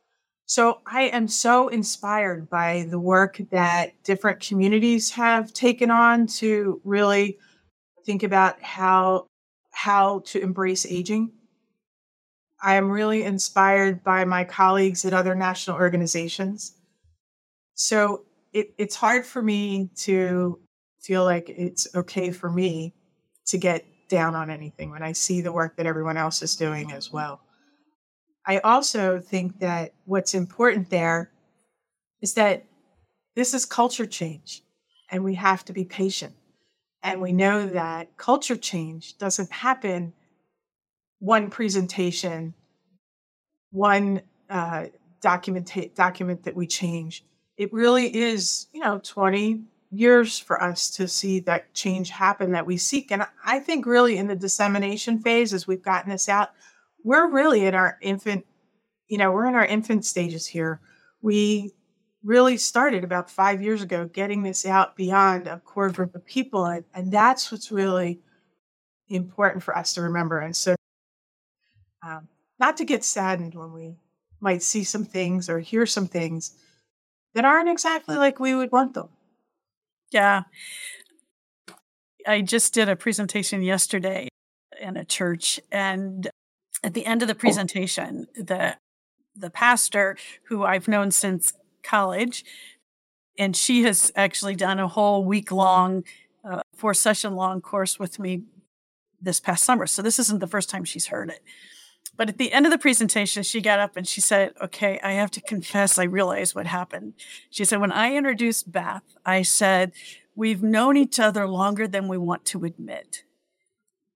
So 0.46 0.80
I 0.86 1.04
am 1.04 1.28
so 1.28 1.68
inspired 1.68 2.50
by 2.50 2.86
the 2.90 2.98
work 2.98 3.40
that 3.50 4.00
different 4.04 4.40
communities 4.40 5.10
have 5.10 5.52
taken 5.52 5.90
on 5.90 6.26
to 6.38 6.80
really 6.84 7.38
think 8.04 8.22
about 8.22 8.62
how 8.62 9.26
how 9.70 10.20
to 10.26 10.40
embrace 10.40 10.84
aging. 10.84 11.32
I 12.62 12.74
am 12.74 12.90
really 12.90 13.24
inspired 13.24 14.04
by 14.04 14.24
my 14.24 14.44
colleagues 14.44 15.04
at 15.04 15.14
other 15.14 15.34
national 15.34 15.76
organizations. 15.76 16.74
So 17.74 18.24
it, 18.52 18.74
it's 18.78 18.96
hard 18.96 19.26
for 19.26 19.42
me 19.42 19.90
to 19.96 20.58
feel 21.00 21.24
like 21.24 21.48
it's 21.48 21.88
okay 21.94 22.30
for 22.30 22.50
me 22.50 22.94
to 23.46 23.58
get 23.58 23.84
down 24.08 24.34
on 24.34 24.50
anything 24.50 24.90
when 24.90 25.02
I 25.02 25.12
see 25.12 25.40
the 25.40 25.52
work 25.52 25.76
that 25.76 25.86
everyone 25.86 26.16
else 26.16 26.42
is 26.42 26.54
doing 26.56 26.92
as 26.92 27.12
well. 27.12 27.40
I 28.46 28.58
also 28.58 29.20
think 29.20 29.60
that 29.60 29.94
what's 30.04 30.34
important 30.34 30.90
there 30.90 31.30
is 32.20 32.34
that 32.34 32.64
this 33.34 33.54
is 33.54 33.64
culture 33.64 34.06
change 34.06 34.62
and 35.10 35.24
we 35.24 35.34
have 35.34 35.64
to 35.66 35.72
be 35.72 35.84
patient. 35.84 36.34
And 37.02 37.20
we 37.20 37.32
know 37.32 37.66
that 37.66 38.16
culture 38.16 38.56
change 38.56 39.18
doesn't 39.18 39.50
happen 39.50 40.12
one 41.18 41.50
presentation, 41.50 42.54
one 43.70 44.22
uh, 44.50 44.86
document, 45.20 45.94
document 45.94 46.44
that 46.44 46.54
we 46.54 46.66
change. 46.66 47.24
It 47.56 47.72
really 47.72 48.14
is, 48.14 48.66
you 48.72 48.80
know, 48.80 49.00
20 49.02 49.62
years 49.90 50.38
for 50.38 50.62
us 50.62 50.90
to 50.90 51.06
see 51.06 51.40
that 51.40 51.72
change 51.74 52.08
happen 52.10 52.52
that 52.52 52.66
we 52.66 52.78
seek. 52.78 53.12
And 53.12 53.26
I 53.44 53.60
think 53.60 53.84
really 53.84 54.16
in 54.16 54.26
the 54.26 54.34
dissemination 54.34 55.18
phase, 55.18 55.52
as 55.52 55.66
we've 55.66 55.82
gotten 55.82 56.10
this 56.10 56.28
out, 56.28 56.50
we're 57.04 57.28
really 57.28 57.66
in 57.66 57.74
our 57.74 57.98
infant, 58.00 58.46
you 59.08 59.18
know, 59.18 59.30
we're 59.30 59.46
in 59.46 59.54
our 59.54 59.66
infant 59.66 60.04
stages 60.04 60.46
here. 60.46 60.80
We 61.20 61.72
really 62.24 62.56
started 62.56 63.04
about 63.04 63.30
five 63.30 63.60
years 63.62 63.82
ago 63.82 64.08
getting 64.10 64.42
this 64.42 64.64
out 64.64 64.96
beyond 64.96 65.46
a 65.46 65.58
core 65.60 65.90
group 65.90 66.14
of 66.14 66.24
people. 66.24 66.64
And, 66.64 66.84
and 66.94 67.12
that's 67.12 67.52
what's 67.52 67.70
really 67.70 68.20
important 69.08 69.62
for 69.62 69.76
us 69.76 69.94
to 69.94 70.02
remember. 70.02 70.38
And 70.38 70.56
so, 70.56 70.74
um, 72.04 72.28
not 72.58 72.76
to 72.78 72.84
get 72.84 73.04
saddened 73.04 73.54
when 73.54 73.72
we 73.72 73.96
might 74.40 74.62
see 74.62 74.84
some 74.84 75.04
things 75.04 75.48
or 75.48 75.58
hear 75.60 75.84
some 75.84 76.06
things 76.06 76.56
that 77.34 77.44
aren't 77.44 77.68
exactly 77.68 78.16
like 78.16 78.38
we 78.38 78.54
would 78.54 78.72
want 78.72 78.94
them. 78.94 79.08
Yeah. 80.10 80.42
I 82.26 82.40
just 82.42 82.74
did 82.74 82.88
a 82.88 82.96
presentation 82.96 83.62
yesterday 83.62 84.28
in 84.80 84.96
a 84.96 85.04
church 85.04 85.60
and 85.70 86.30
at 86.84 86.94
the 86.94 87.06
end 87.06 87.22
of 87.22 87.28
the 87.28 87.34
presentation 87.34 88.26
the 88.34 88.76
the 89.34 89.50
pastor 89.50 90.16
who 90.44 90.64
I've 90.64 90.88
known 90.88 91.10
since 91.10 91.52
college. 91.82 92.44
And 93.38 93.56
she 93.56 93.82
has 93.84 94.12
actually 94.14 94.54
done 94.54 94.78
a 94.78 94.88
whole 94.88 95.24
week 95.24 95.50
long, 95.50 96.04
uh, 96.44 96.60
four 96.76 96.92
session 96.94 97.34
long 97.34 97.60
course 97.60 97.98
with 97.98 98.18
me 98.18 98.42
this 99.20 99.40
past 99.40 99.64
summer. 99.64 99.86
So 99.86 100.02
this 100.02 100.18
isn't 100.18 100.40
the 100.40 100.46
first 100.46 100.68
time 100.68 100.84
she's 100.84 101.06
heard 101.06 101.30
it. 101.30 101.42
But 102.22 102.28
at 102.28 102.38
the 102.38 102.52
end 102.52 102.66
of 102.66 102.70
the 102.70 102.78
presentation, 102.78 103.42
she 103.42 103.60
got 103.60 103.80
up 103.80 103.96
and 103.96 104.06
she 104.06 104.20
said, 104.20 104.52
Okay, 104.62 105.00
I 105.02 105.10
have 105.14 105.32
to 105.32 105.40
confess, 105.40 105.98
I 105.98 106.04
realized 106.04 106.54
what 106.54 106.68
happened. 106.68 107.14
She 107.50 107.64
said, 107.64 107.80
When 107.80 107.90
I 107.90 108.14
introduced 108.14 108.70
Beth, 108.70 109.02
I 109.26 109.42
said, 109.42 109.90
We've 110.36 110.62
known 110.62 110.96
each 110.96 111.18
other 111.18 111.48
longer 111.48 111.88
than 111.88 112.06
we 112.06 112.16
want 112.16 112.44
to 112.44 112.64
admit. 112.64 113.24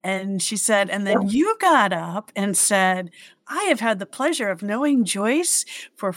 And 0.04 0.40
she 0.40 0.56
said, 0.56 0.88
and 0.88 1.04
then 1.04 1.30
you 1.30 1.56
got 1.60 1.92
up 1.92 2.30
and 2.36 2.56
said, 2.56 3.10
I 3.48 3.64
have 3.64 3.80
had 3.80 3.98
the 3.98 4.06
pleasure 4.06 4.50
of 4.50 4.62
knowing 4.62 5.04
Joyce 5.04 5.64
for 5.96 6.14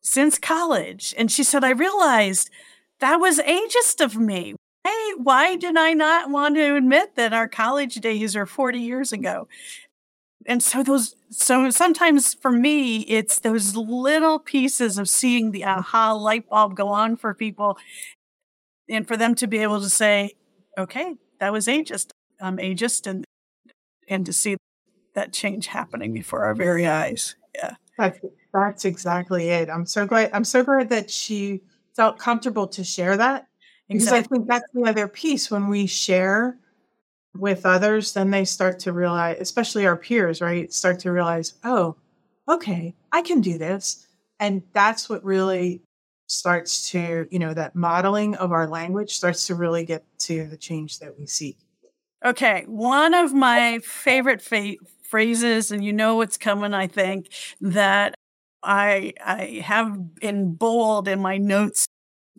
since 0.00 0.36
college. 0.36 1.14
And 1.16 1.30
she 1.30 1.44
said, 1.44 1.62
I 1.62 1.70
realized 1.70 2.50
that 2.98 3.20
was 3.20 3.38
ageist 3.38 4.04
of 4.04 4.16
me. 4.16 4.56
Hey, 4.82 5.12
why 5.16 5.54
did 5.54 5.76
I 5.76 5.92
not 5.92 6.28
want 6.28 6.56
to 6.56 6.74
admit 6.74 7.14
that 7.14 7.32
our 7.32 7.46
college 7.46 7.94
days 8.00 8.34
are 8.34 8.46
40 8.46 8.80
years 8.80 9.12
ago? 9.12 9.46
And 10.46 10.62
so 10.62 10.82
those, 10.82 11.14
so 11.30 11.70
sometimes 11.70 12.34
for 12.34 12.50
me, 12.50 13.00
it's 13.02 13.38
those 13.38 13.76
little 13.76 14.38
pieces 14.38 14.98
of 14.98 15.08
seeing 15.08 15.52
the 15.52 15.62
mm. 15.62 15.78
aha 15.78 16.12
light 16.12 16.48
bulb 16.48 16.76
go 16.76 16.88
on 16.88 17.16
for 17.16 17.34
people 17.34 17.78
and 18.88 19.06
for 19.06 19.16
them 19.16 19.34
to 19.36 19.46
be 19.46 19.58
able 19.58 19.80
to 19.80 19.88
say, 19.88 20.32
okay, 20.76 21.14
that 21.38 21.52
was 21.52 21.66
ageist. 21.66 22.10
I'm 22.40 22.58
ageist 22.58 23.06
and, 23.06 23.24
and 24.08 24.26
to 24.26 24.32
see 24.32 24.56
that 25.14 25.32
change 25.32 25.68
happening 25.68 26.12
before 26.12 26.44
our 26.44 26.54
very 26.54 26.86
eyes. 26.86 27.36
Yeah. 27.54 27.74
That's, 27.96 28.18
that's 28.52 28.84
exactly 28.84 29.50
it. 29.50 29.70
I'm 29.70 29.86
so 29.86 30.06
glad. 30.06 30.30
I'm 30.32 30.44
so 30.44 30.64
glad 30.64 30.88
that 30.90 31.10
she 31.10 31.62
felt 31.94 32.18
comfortable 32.18 32.66
to 32.68 32.82
share 32.82 33.16
that 33.16 33.46
because 33.88 34.04
exactly. 34.04 34.18
I 34.18 34.38
think 34.38 34.48
that's 34.48 34.72
the 34.72 34.84
other 34.88 35.06
piece 35.06 35.50
when 35.50 35.68
we 35.68 35.86
share 35.86 36.56
with 37.36 37.64
others, 37.64 38.12
then 38.12 38.30
they 38.30 38.44
start 38.44 38.78
to 38.80 38.92
realize, 38.92 39.38
especially 39.40 39.86
our 39.86 39.96
peers, 39.96 40.40
right? 40.40 40.72
Start 40.72 40.98
to 41.00 41.12
realize, 41.12 41.54
oh, 41.64 41.96
okay, 42.48 42.94
I 43.12 43.22
can 43.22 43.40
do 43.40 43.58
this. 43.58 44.06
And 44.38 44.62
that's 44.72 45.08
what 45.08 45.24
really 45.24 45.82
starts 46.26 46.90
to, 46.90 47.26
you 47.30 47.38
know, 47.38 47.54
that 47.54 47.74
modeling 47.74 48.34
of 48.36 48.52
our 48.52 48.68
language 48.68 49.16
starts 49.16 49.46
to 49.48 49.54
really 49.54 49.84
get 49.84 50.04
to 50.18 50.46
the 50.46 50.56
change 50.56 50.98
that 51.00 51.18
we 51.18 51.26
seek. 51.26 51.58
Okay. 52.24 52.64
One 52.66 53.14
of 53.14 53.32
my 53.32 53.78
favorite 53.80 54.42
fa- 54.42 54.76
phrases, 55.02 55.70
and 55.70 55.84
you 55.84 55.92
know 55.92 56.16
what's 56.16 56.36
coming, 56.36 56.74
I 56.74 56.86
think, 56.86 57.28
that 57.60 58.14
I 58.62 59.14
I 59.24 59.62
have 59.64 59.98
in 60.20 60.54
bold 60.54 61.08
in 61.08 61.20
my 61.20 61.38
notes 61.38 61.86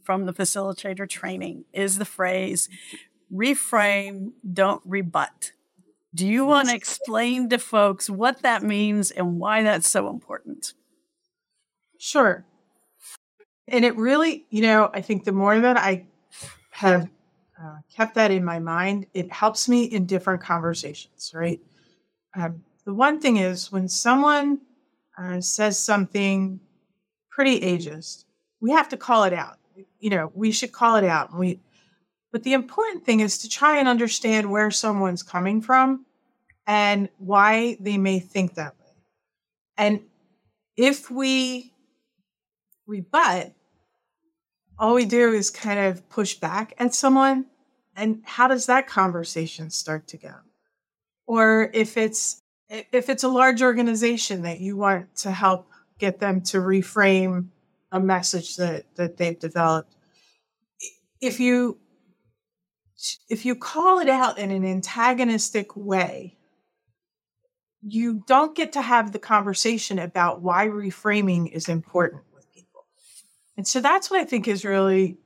from 0.04 0.26
the 0.26 0.34
facilitator 0.34 1.08
training 1.08 1.66
is 1.74 1.98
the 1.98 2.06
phrase 2.06 2.70
reframe, 3.34 4.32
don't 4.54 4.82
rebut. 4.86 5.52
Do 6.14 6.28
you 6.28 6.46
want 6.46 6.70
to 6.70 6.76
explain 6.76 7.50
to 7.50 7.58
folks 7.58 8.10
what 8.10 8.42
that 8.42 8.64
means 8.64 9.12
and 9.12 9.40
why 9.40 9.64
that's 9.64 9.90
so 9.90 10.10
important? 10.10 10.74
Sure. 11.98 12.46
And 13.68 13.86
it 13.86 13.96
really, 13.96 14.46
you 14.50 14.62
know, 14.62 14.90
I 14.94 15.02
think 15.02 15.24
the 15.24 15.32
more 15.32 15.58
that 15.60 15.78
I 15.78 16.06
have 16.72 17.10
uh, 17.62 17.78
kept 17.96 18.16
that 18.16 18.32
in 18.32 18.44
my 18.44 18.60
mind, 18.60 19.06
it 19.14 19.32
helps 19.32 19.70
me 19.70 19.86
in 19.86 20.06
different 20.06 20.42
conversations, 20.42 21.32
right? 21.34 21.62
Um, 22.36 22.64
the 22.86 22.94
one 22.94 23.22
thing 23.22 23.38
is 23.38 23.72
when 23.72 23.88
someone 23.88 24.60
uh, 25.18 25.40
says 25.40 25.80
something 25.80 26.60
pretty 27.30 27.62
ageist, 27.62 28.26
we 28.60 28.72
have 28.72 28.90
to 28.90 28.98
call 28.98 29.24
it 29.24 29.34
out. 29.34 29.58
You 30.00 30.10
know, 30.10 30.32
we 30.34 30.52
should 30.52 30.72
call 30.72 30.98
it 30.98 31.06
out. 31.06 31.34
We 31.38 31.60
but 32.32 32.44
the 32.44 32.54
important 32.54 33.06
thing 33.06 33.20
is 33.20 33.40
to 33.40 33.50
try 33.50 33.78
and 33.78 33.88
understand 33.88 34.50
where 34.50 34.72
someone's 34.72 35.24
coming 35.24 35.62
from 35.62 36.06
and 36.66 37.10
why 37.18 37.78
they 37.80 37.98
may 37.98 38.20
think 38.20 38.56
that 38.56 38.76
way. 38.80 38.94
And 39.78 40.02
if 40.78 41.12
we 41.12 41.74
rebut, 42.88 43.54
all 44.80 44.94
we 44.94 45.06
do 45.06 45.34
is 45.34 45.50
kind 45.50 45.80
of 45.80 46.08
push 46.10 46.36
back 46.36 46.74
at 46.78 46.96
someone. 46.96 47.46
And 47.96 48.22
how 48.24 48.48
does 48.48 48.68
that 48.68 48.88
conversation 48.88 49.70
start 49.70 50.08
to 50.08 50.18
go? 50.18 50.34
Or 51.28 51.70
if 51.74 51.98
it's 51.98 52.42
if 52.70 53.10
it's 53.10 53.24
a 53.24 53.28
large 53.28 53.62
organization 53.62 54.44
that 54.44 54.62
you 54.62 54.78
want 54.78 55.14
to 55.18 55.32
help 55.32 55.68
get 56.00 56.20
them 56.20 56.40
to 56.42 56.58
reframe 56.58 57.48
a 57.92 58.00
message 58.00 58.56
that, 58.56 58.86
that 58.96 59.18
they've 59.18 59.38
developed, 59.38 59.94
if 61.20 61.40
you 61.42 61.78
if 63.30 63.46
you 63.46 63.56
call 63.56 64.00
it 64.00 64.10
out 64.10 64.38
in 64.38 64.52
an 64.52 64.66
antagonistic 64.66 65.76
way, 65.76 66.38
you 67.82 68.24
don't 68.28 68.56
get 68.56 68.74
to 68.74 68.82
have 68.82 69.12
the 69.12 69.20
conversation 69.20 69.98
about 69.98 70.42
why 70.42 70.68
reframing 70.68 71.52
is 71.52 71.68
important 71.68 72.24
with 72.34 72.52
people. 72.54 72.86
And 73.58 73.68
so 73.68 73.82
that's 73.82 74.12
what 74.12 74.22
I 74.22 74.26
think 74.26 74.48
is 74.48 74.64
really, 74.64 75.18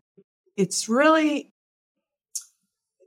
it's 0.56 0.88
really 0.88 1.52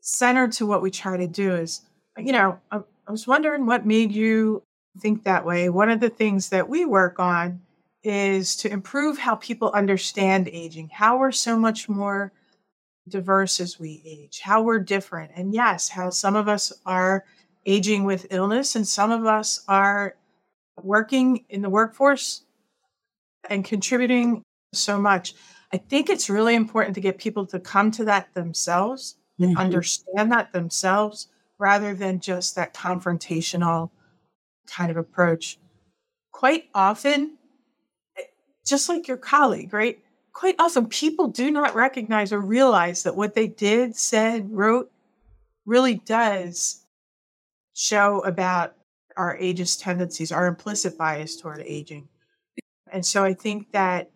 centered 0.02 0.52
to 0.52 0.66
what 0.66 0.82
we 0.82 0.90
try 0.90 1.16
to 1.16 1.26
do 1.26 1.54
is, 1.54 1.82
you 2.18 2.32
know, 2.32 2.58
I, 2.70 2.80
I 3.06 3.10
was 3.10 3.26
wondering 3.26 3.64
what 3.64 3.86
made 3.86 4.12
you 4.12 4.62
think 5.00 5.24
that 5.24 5.46
way. 5.46 5.68
One 5.70 5.90
of 5.90 6.00
the 6.00 6.10
things 6.10 6.50
that 6.50 6.68
we 6.68 6.84
work 6.84 7.18
on 7.18 7.60
is 8.02 8.56
to 8.56 8.70
improve 8.70 9.18
how 9.18 9.36
people 9.36 9.70
understand 9.72 10.48
aging, 10.52 10.90
how 10.92 11.18
we're 11.18 11.32
so 11.32 11.58
much 11.58 11.88
more 11.88 12.32
diverse 13.08 13.60
as 13.60 13.78
we 13.78 14.02
age, 14.04 14.40
how 14.40 14.62
we're 14.62 14.78
different. 14.78 15.32
And 15.34 15.54
yes, 15.54 15.88
how 15.88 16.10
some 16.10 16.36
of 16.36 16.48
us 16.48 16.72
are 16.86 17.24
aging 17.66 18.04
with 18.04 18.26
illness 18.30 18.76
and 18.76 18.86
some 18.86 19.10
of 19.10 19.26
us 19.26 19.64
are 19.68 20.16
working 20.82 21.44
in 21.48 21.62
the 21.62 21.70
workforce 21.70 22.42
and 23.48 23.64
contributing 23.64 24.42
so 24.72 25.00
much. 25.00 25.34
I 25.72 25.76
think 25.76 26.08
it's 26.08 26.30
really 26.30 26.54
important 26.54 26.94
to 26.94 27.00
get 27.00 27.18
people 27.18 27.46
to 27.46 27.60
come 27.60 27.90
to 27.92 28.04
that 28.06 28.32
themselves, 28.34 29.16
mm-hmm. 29.40 29.56
understand 29.56 30.32
that 30.32 30.52
themselves, 30.52 31.28
rather 31.58 31.94
than 31.94 32.20
just 32.20 32.54
that 32.54 32.74
confrontational 32.74 33.90
kind 34.66 34.90
of 34.90 34.96
approach. 34.96 35.58
Quite 36.30 36.64
often, 36.74 37.36
eh, 38.16 38.22
just 38.64 38.88
like 38.88 39.08
your 39.08 39.16
colleague, 39.16 39.72
right? 39.72 39.98
Quite 40.38 40.54
often 40.60 40.86
people 40.86 41.26
do 41.26 41.50
not 41.50 41.74
recognize 41.74 42.32
or 42.32 42.38
realize 42.38 43.02
that 43.02 43.16
what 43.16 43.34
they 43.34 43.48
did, 43.48 43.96
said, 43.96 44.48
wrote 44.52 44.88
really 45.66 45.96
does 45.96 46.86
show 47.74 48.20
about 48.20 48.76
our 49.16 49.36
ageist 49.38 49.82
tendencies, 49.82 50.30
our 50.30 50.46
implicit 50.46 50.96
bias 50.96 51.34
toward 51.34 51.60
aging. 51.62 52.06
And 52.92 53.04
so 53.04 53.24
I 53.24 53.34
think 53.34 53.72
that 53.72 54.12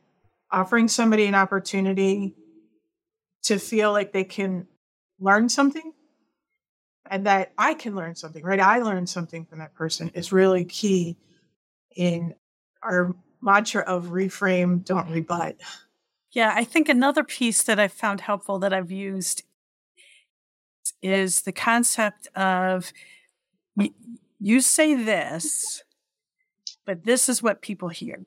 offering 0.48 0.86
somebody 0.86 1.26
an 1.26 1.34
opportunity 1.34 2.36
to 3.42 3.58
feel 3.58 3.90
like 3.90 4.12
they 4.12 4.22
can 4.22 4.68
learn 5.18 5.48
something 5.48 5.92
and 7.10 7.26
that 7.26 7.52
I 7.58 7.74
can 7.74 7.96
learn 7.96 8.14
something, 8.14 8.44
right? 8.44 8.60
I 8.60 8.78
learned 8.78 9.08
something 9.08 9.44
from 9.44 9.58
that 9.58 9.74
person 9.74 10.12
is 10.14 10.30
really 10.30 10.66
key 10.66 11.16
in 11.96 12.36
our 12.80 13.12
mantra 13.40 13.82
of 13.82 14.10
reframe, 14.10 14.84
don't 14.84 15.10
rebut. 15.10 15.56
Yeah, 16.32 16.52
I 16.54 16.64
think 16.64 16.88
another 16.88 17.24
piece 17.24 17.62
that 17.62 17.78
I've 17.78 17.92
found 17.92 18.22
helpful 18.22 18.58
that 18.60 18.72
I've 18.72 18.90
used 18.90 19.42
is 21.02 21.42
the 21.42 21.52
concept 21.52 22.26
of 22.34 22.92
you 24.40 24.60
say 24.60 24.94
this, 24.94 25.82
but 26.86 27.04
this 27.04 27.28
is 27.28 27.42
what 27.42 27.60
people 27.60 27.90
hear. 27.90 28.24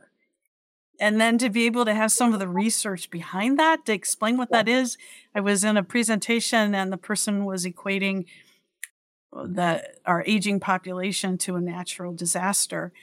And 1.00 1.20
then 1.20 1.38
to 1.40 1.50
be 1.50 1.66
able 1.66 1.84
to 1.84 1.94
have 1.94 2.12
some 2.12 2.32
of 2.32 2.40
the 2.40 2.48
research 2.48 3.10
behind 3.10 3.60
that 3.60 3.86
to 3.86 3.94
explain 3.94 4.38
what 4.38 4.52
that 4.52 4.70
is. 4.70 4.98
I 5.34 5.42
was 5.42 5.64
in 5.64 5.76
a 5.76 5.84
presentation 5.84 6.74
and 6.74 6.92
the 6.94 6.98
person 6.98 7.44
was 7.44 7.66
equating 7.66 8.26
uh, 9.34 9.44
the 9.44 9.84
our 10.06 10.24
aging 10.26 10.62
population 10.62 11.38
to 11.40 11.56
a 11.56 11.62
natural 11.62 12.14
disaster. 12.14 12.94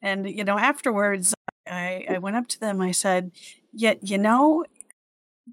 And 0.00 0.30
you 0.30 0.44
know, 0.44 0.58
afterwards 0.58 1.34
I, 1.66 2.06
I 2.08 2.18
went 2.18 2.36
up 2.36 2.48
to 2.48 2.60
them, 2.60 2.80
I 2.80 2.92
said, 2.92 3.32
Yet, 3.72 4.06
you 4.06 4.18
know, 4.18 4.64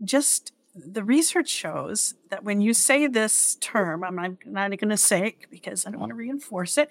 just 0.03 0.51
the 0.75 1.03
research 1.03 1.49
shows 1.49 2.15
that 2.29 2.43
when 2.43 2.61
you 2.61 2.73
say 2.73 3.07
this 3.07 3.55
term, 3.55 4.03
I'm 4.03 4.15
not, 4.15 4.31
not 4.45 4.69
going 4.69 4.89
to 4.89 4.97
say 4.97 5.27
it 5.27 5.35
because 5.49 5.85
I 5.85 5.91
don't 5.91 5.99
want 5.99 6.11
to 6.11 6.15
reinforce 6.15 6.77
it, 6.77 6.89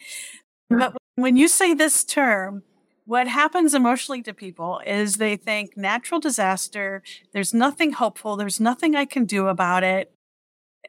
but 0.70 0.96
when 1.16 1.37
you 1.37 1.48
say 1.48 1.74
this 1.74 2.04
term, 2.04 2.62
what 3.04 3.26
happens 3.26 3.74
emotionally 3.74 4.22
to 4.22 4.35
people 4.35 4.81
is 4.87 5.16
they 5.16 5.37
think 5.37 5.76
natural 5.76 6.20
disaster, 6.20 7.02
there's 7.33 7.54
nothing 7.54 7.92
hopeful, 7.92 8.37
there's 8.37 8.61
nothing 8.61 8.94
I 8.94 9.04
can 9.04 9.24
do 9.24 9.48
about 9.48 9.83
it, 9.83 10.12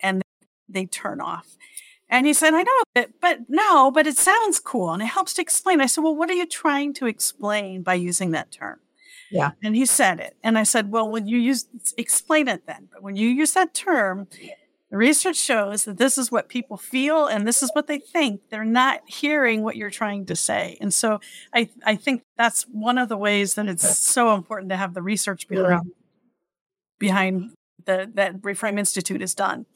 and 0.02 0.22
they 0.68 0.86
turn 0.86 1.22
off. 1.22 1.56
And 2.10 2.26
he 2.26 2.34
said, 2.34 2.54
I 2.54 2.64
know, 2.64 2.82
but, 2.96 3.10
but 3.22 3.40
no, 3.50 3.92
but 3.92 4.08
it 4.08 4.18
sounds 4.18 4.60
cool 4.60 4.92
and 4.92 5.02
it 5.02 5.08
helps 5.08 5.34
to 5.36 5.42
explain. 5.42 5.80
I 5.80 5.86
said, 5.86 6.04
Well, 6.04 6.16
what 6.16 6.30
are 6.30 6.34
you 6.34 6.48
trying 6.48 6.94
to 6.96 7.06
explain 7.06 7.84
by 7.84 7.94
using 7.94 8.32
that 8.32 8.52
term? 8.52 8.80
Yeah. 9.32 9.52
And 9.64 9.76
he 9.76 9.86
said 9.86 10.20
it. 10.20 10.36
And 10.44 10.58
I 10.58 10.64
said, 10.64 10.92
well, 10.92 11.10
when 11.10 11.28
you 11.28 11.38
use, 11.38 11.68
explain 11.98 12.48
it 12.48 12.66
then. 12.66 12.90
But 12.92 13.04
when 13.04 13.16
you 13.16 13.30
use 13.30 13.54
that 13.54 13.74
term, 13.74 14.28
the 14.90 14.98
research 14.98 15.38
shows 15.38 15.86
that 15.86 15.98
this 15.98 16.18
is 16.18 16.32
what 16.32 16.50
people 16.50 16.78
feel 16.78 17.28
and 17.28 17.48
this 17.48 17.62
is 17.62 17.70
what 17.74 17.88
they 17.88 18.00
think. 18.00 18.42
They're 18.50 18.66
not 18.66 19.02
hearing 19.06 19.64
what 19.64 19.76
you're 19.76 19.92
trying 19.92 20.26
to 20.28 20.36
say. 20.36 20.78
And 20.82 20.94
so 20.94 21.20
I, 21.54 21.70
I 21.86 21.96
think 21.96 22.24
that's 22.38 22.64
one 22.64 22.98
of 22.98 23.08
the 23.08 23.18
ways 23.18 23.54
that 23.54 23.68
it's 23.68 23.98
so 23.98 24.34
important 24.34 24.70
to 24.70 24.78
have 24.78 24.96
the 24.96 25.04
research 25.04 25.48
behind, 25.48 25.92
behind 26.98 27.52
the, 27.86 28.10
that 28.16 28.42
Reframe 28.42 28.80
Institute 28.80 29.22
is 29.22 29.36
done. 29.36 29.68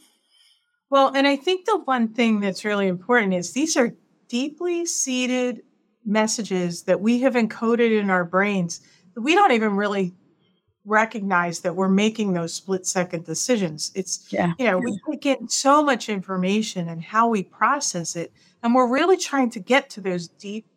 Well, 0.94 1.12
and 1.16 1.26
I 1.26 1.38
think 1.38 1.66
the 1.66 1.80
one 1.80 2.10
thing 2.10 2.40
that's 2.40 2.64
really 2.64 2.88
important 2.88 3.34
is 3.34 3.52
these 3.52 3.76
are 3.76 3.96
deeply 4.28 4.86
seated 4.86 5.64
messages 6.06 6.84
that 6.84 7.02
we 7.02 7.22
have 7.22 7.34
encoded 7.34 8.00
in 8.00 8.12
our 8.12 8.24
brains 8.24 8.80
we 9.16 9.34
don't 9.34 9.54
even 9.54 9.76
really 9.76 10.14
recognize 10.86 11.62
that 11.62 11.76
we're 11.76 11.90
making 11.90 12.34
those 12.34 12.54
split 12.54 12.86
second 12.86 13.26
decisions. 13.26 13.92
It's, 13.96 14.28
yeah. 14.32 14.54
you 14.60 14.66
know, 14.66 14.78
we 14.78 15.00
take 15.10 15.26
in 15.26 15.50
so 15.50 15.82
much 15.82 16.10
information 16.10 16.88
and 16.90 17.02
how 17.02 17.28
we 17.28 17.42
process 17.42 18.16
it. 18.16 18.32
And 18.62 18.76
we're 18.76 18.88
really 18.88 19.18
trying 19.18 19.50
to 19.52 19.60
get 19.60 19.90
to 19.92 20.02
those 20.02 20.28
deep 20.28 20.68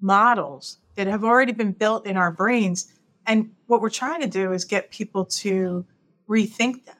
models 0.00 0.78
that 0.96 1.06
have 1.06 1.22
already 1.22 1.52
been 1.52 1.72
built 1.72 2.04
in 2.04 2.16
our 2.16 2.32
brains. 2.32 2.92
And 3.26 3.52
what 3.66 3.80
we're 3.80 3.90
trying 3.90 4.22
to 4.22 4.28
do 4.28 4.52
is 4.52 4.64
get 4.64 4.90
people 4.90 5.24
to 5.26 5.86
rethink 6.28 6.84
that. 6.86 6.98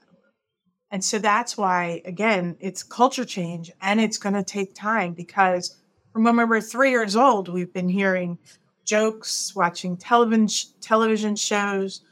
And 0.92 1.02
so 1.02 1.18
that's 1.18 1.57
why, 1.57 2.02
again, 2.05 2.57
it's 2.61 2.83
culture 2.83 3.24
change 3.24 3.72
and 3.81 3.98
it's 3.98 4.18
going 4.18 4.35
to 4.35 4.44
take 4.44 4.74
time 4.74 5.14
because 5.14 5.74
from 6.12 6.24
when 6.24 6.37
we 6.37 6.44
were 6.44 6.61
three 6.61 6.90
years 6.90 7.16
old, 7.16 7.48
we've 7.48 7.72
been 7.72 7.88
hearing 7.88 8.38
jokes, 8.85 9.57
watching 9.57 9.96
television 9.96 10.70
television 10.83 11.35
shows, 11.35 12.02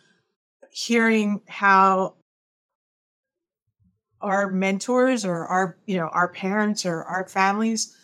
hearing 0.71 1.43
how 1.47 2.15
our 4.23 4.51
mentors 4.51 5.27
or 5.27 5.47
our 5.47 5.77
you 5.87 5.99
know 5.99 6.09
our 6.09 6.29
parents 6.29 6.87
or 6.87 7.03
our 7.05 7.29
families 7.29 7.95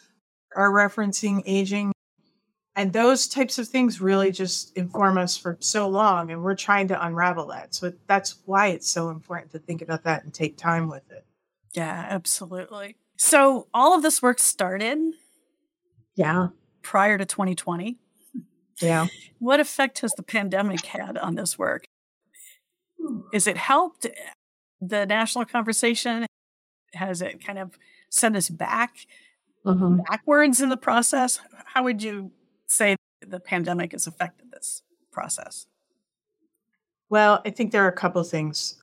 are 0.55 0.71
referencing 0.71 1.43
aging 1.47 1.93
and 2.77 2.93
those 2.93 3.27
types 3.27 3.59
of 3.59 3.67
things 3.67 4.01
really 4.01 4.31
just 4.31 4.77
inform 4.77 5.19
us 5.19 5.37
for 5.37 5.57
so 5.61 5.89
long 5.89 6.31
and 6.31 6.43
we're 6.43 6.55
trying 6.55 6.89
to 6.89 7.07
unravel 7.07 7.47
that 7.47 7.75
so 7.75 7.93
that's 8.07 8.37
why 8.45 8.69
it's 8.69 8.89
so 8.89 9.11
important 9.11 9.51
to 9.51 9.59
think 9.59 9.83
about 9.83 10.05
that 10.05 10.23
and 10.25 10.33
take 10.33 10.57
time 10.57 10.89
with 10.89 11.11
it 11.11 11.25
yeah 11.73 12.07
absolutely 12.09 12.97
so 13.17 13.67
all 13.75 13.95
of 13.95 14.03
this 14.03 14.23
work 14.23 14.39
started 14.39 14.99
yeah 16.15 16.49
prior 16.83 17.19
to 17.19 17.25
2020 17.25 17.99
yeah. 18.81 19.07
What 19.39 19.61
effect 19.61 20.01
has 20.01 20.13
the 20.15 20.23
pandemic 20.23 20.85
had 20.87 21.17
on 21.19 21.35
this 21.35 21.59
work? 21.59 21.87
Is 23.33 23.47
it 23.47 23.57
helped 23.57 24.07
the 24.81 25.07
national 25.07 25.45
conversation? 25.45 26.27
Has 26.95 27.23
it 27.23 27.45
kind 27.45 27.59
of 27.59 27.79
sent 28.11 28.37
us 28.37 28.49
back 28.49 29.07
mm-hmm. 29.65 30.01
backwards 30.09 30.61
in 30.61 30.69
the 30.69 30.77
process? 30.77 31.41
How 31.67 31.85
would 31.85 32.03
you 32.03 32.33
say 32.67 32.97
the 33.27 33.41
pandemic 33.41 33.93
has 33.93 34.07
affected 34.07 34.51
this 34.51 34.83
process? 35.11 35.67
Well, 37.09 37.41
I 37.45 37.51
think 37.51 37.71
there 37.71 37.85
are 37.85 37.89
a 37.89 37.93
couple 37.93 38.21
of 38.21 38.29
things. 38.29 38.83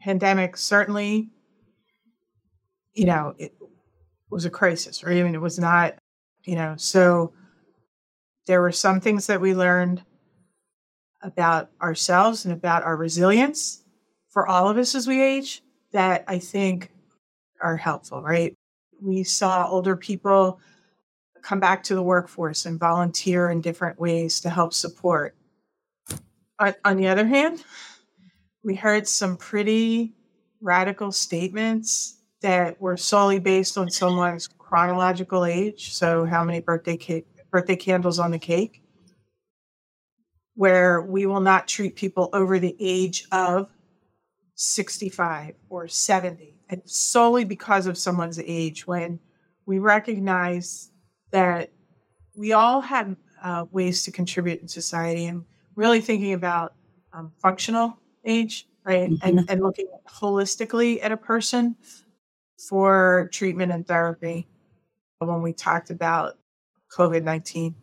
pandemic 0.00 0.56
certainly, 0.56 1.28
you 2.94 3.06
know, 3.06 3.34
it 3.38 3.54
was 4.30 4.44
a 4.44 4.50
crisis, 4.50 5.04
right? 5.04 5.18
I 5.18 5.22
mean, 5.22 5.34
it 5.34 5.40
was 5.40 5.58
not, 5.58 5.94
you 6.44 6.54
know, 6.54 6.74
so 6.76 7.32
there 8.46 8.60
were 8.60 8.72
some 8.72 9.00
things 9.00 9.26
that 9.26 9.40
we 9.40 9.54
learned 9.54 10.02
about 11.22 11.70
ourselves 11.80 12.44
and 12.44 12.52
about 12.52 12.82
our 12.82 12.96
resilience 12.96 13.84
for 14.28 14.46
all 14.46 14.68
of 14.68 14.76
us 14.76 14.94
as 14.94 15.06
we 15.06 15.22
age 15.22 15.62
that 15.92 16.24
I 16.26 16.38
think 16.38 16.90
are 17.60 17.76
helpful, 17.76 18.22
right? 18.22 18.54
We 19.00 19.22
saw 19.22 19.68
older 19.68 19.96
people 19.96 20.58
come 21.42 21.60
back 21.60 21.82
to 21.84 21.94
the 21.94 22.02
workforce 22.02 22.66
and 22.66 22.78
volunteer 22.78 23.50
in 23.50 23.60
different 23.60 23.98
ways 23.98 24.40
to 24.40 24.50
help 24.50 24.72
support. 24.72 25.34
On, 26.84 26.96
the 26.96 27.08
other 27.08 27.26
hand, 27.26 27.64
we 28.62 28.76
heard 28.76 29.08
some 29.08 29.36
pretty 29.36 30.14
radical 30.60 31.10
statements 31.10 32.20
that 32.40 32.80
were 32.80 32.96
solely 32.96 33.40
based 33.40 33.76
on 33.76 33.90
someone's 33.90 34.46
chronological 34.46 35.44
age. 35.44 35.92
So, 35.92 36.24
how 36.24 36.44
many 36.44 36.60
birthday 36.60 36.96
cake, 36.96 37.26
birthday 37.50 37.74
candles 37.74 38.20
on 38.20 38.30
the 38.30 38.38
cake? 38.38 38.80
Where 40.54 41.02
we 41.02 41.26
will 41.26 41.40
not 41.40 41.66
treat 41.66 41.96
people 41.96 42.30
over 42.32 42.60
the 42.60 42.76
age 42.78 43.26
of 43.32 43.68
65 44.54 45.54
or 45.68 45.88
70, 45.88 46.54
and 46.68 46.82
solely 46.84 47.44
because 47.44 47.86
of 47.86 47.98
someone's 47.98 48.38
age, 48.38 48.86
when 48.86 49.18
we 49.66 49.80
recognize 49.80 50.91
that 51.32 51.70
we 52.34 52.52
all 52.52 52.80
had 52.80 53.16
uh, 53.42 53.66
ways 53.70 54.04
to 54.04 54.12
contribute 54.12 54.60
in 54.60 54.68
society 54.68 55.26
and 55.26 55.44
really 55.74 56.00
thinking 56.00 56.32
about 56.32 56.74
um, 57.12 57.32
functional 57.42 57.98
age, 58.24 58.68
right? 58.84 59.10
Mm-hmm. 59.10 59.28
And, 59.28 59.50
and 59.50 59.62
looking 59.62 59.88
holistically 60.08 61.02
at 61.02 61.12
a 61.12 61.16
person 61.16 61.76
for 62.56 63.28
treatment 63.32 63.72
and 63.72 63.86
therapy 63.86 64.46
when 65.18 65.42
we 65.42 65.52
talked 65.52 65.90
about 65.90 66.38
COVID 66.96 67.22
19. 67.22 67.74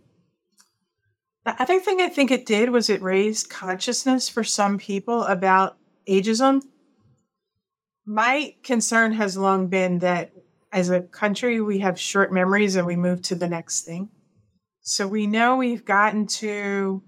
The 1.45 1.61
other 1.61 1.79
thing 1.79 2.01
I 2.01 2.09
think 2.09 2.31
it 2.31 2.45
did 2.45 2.69
was 2.69 2.89
it 2.89 3.01
raised 3.01 3.49
consciousness 3.49 4.29
for 4.29 4.43
some 4.43 4.77
people 4.77 5.23
about 5.23 5.77
ageism. 6.07 6.61
My 8.05 8.55
concern 8.63 9.13
has 9.13 9.37
long 9.37 9.67
been 9.67 9.99
that 9.99 10.31
as 10.71 10.89
a 10.89 11.01
country, 11.01 11.61
we 11.61 11.79
have 11.79 11.99
short 11.99 12.31
memories 12.31 12.75
and 12.75 12.85
we 12.85 12.95
move 12.95 13.21
to 13.23 13.35
the 13.35 13.47
next 13.47 13.81
thing. 13.81 14.09
So 14.81 15.07
we 15.07 15.27
know 15.27 15.57
we've 15.57 15.85
gotten 15.85 16.27
to, 16.27 17.03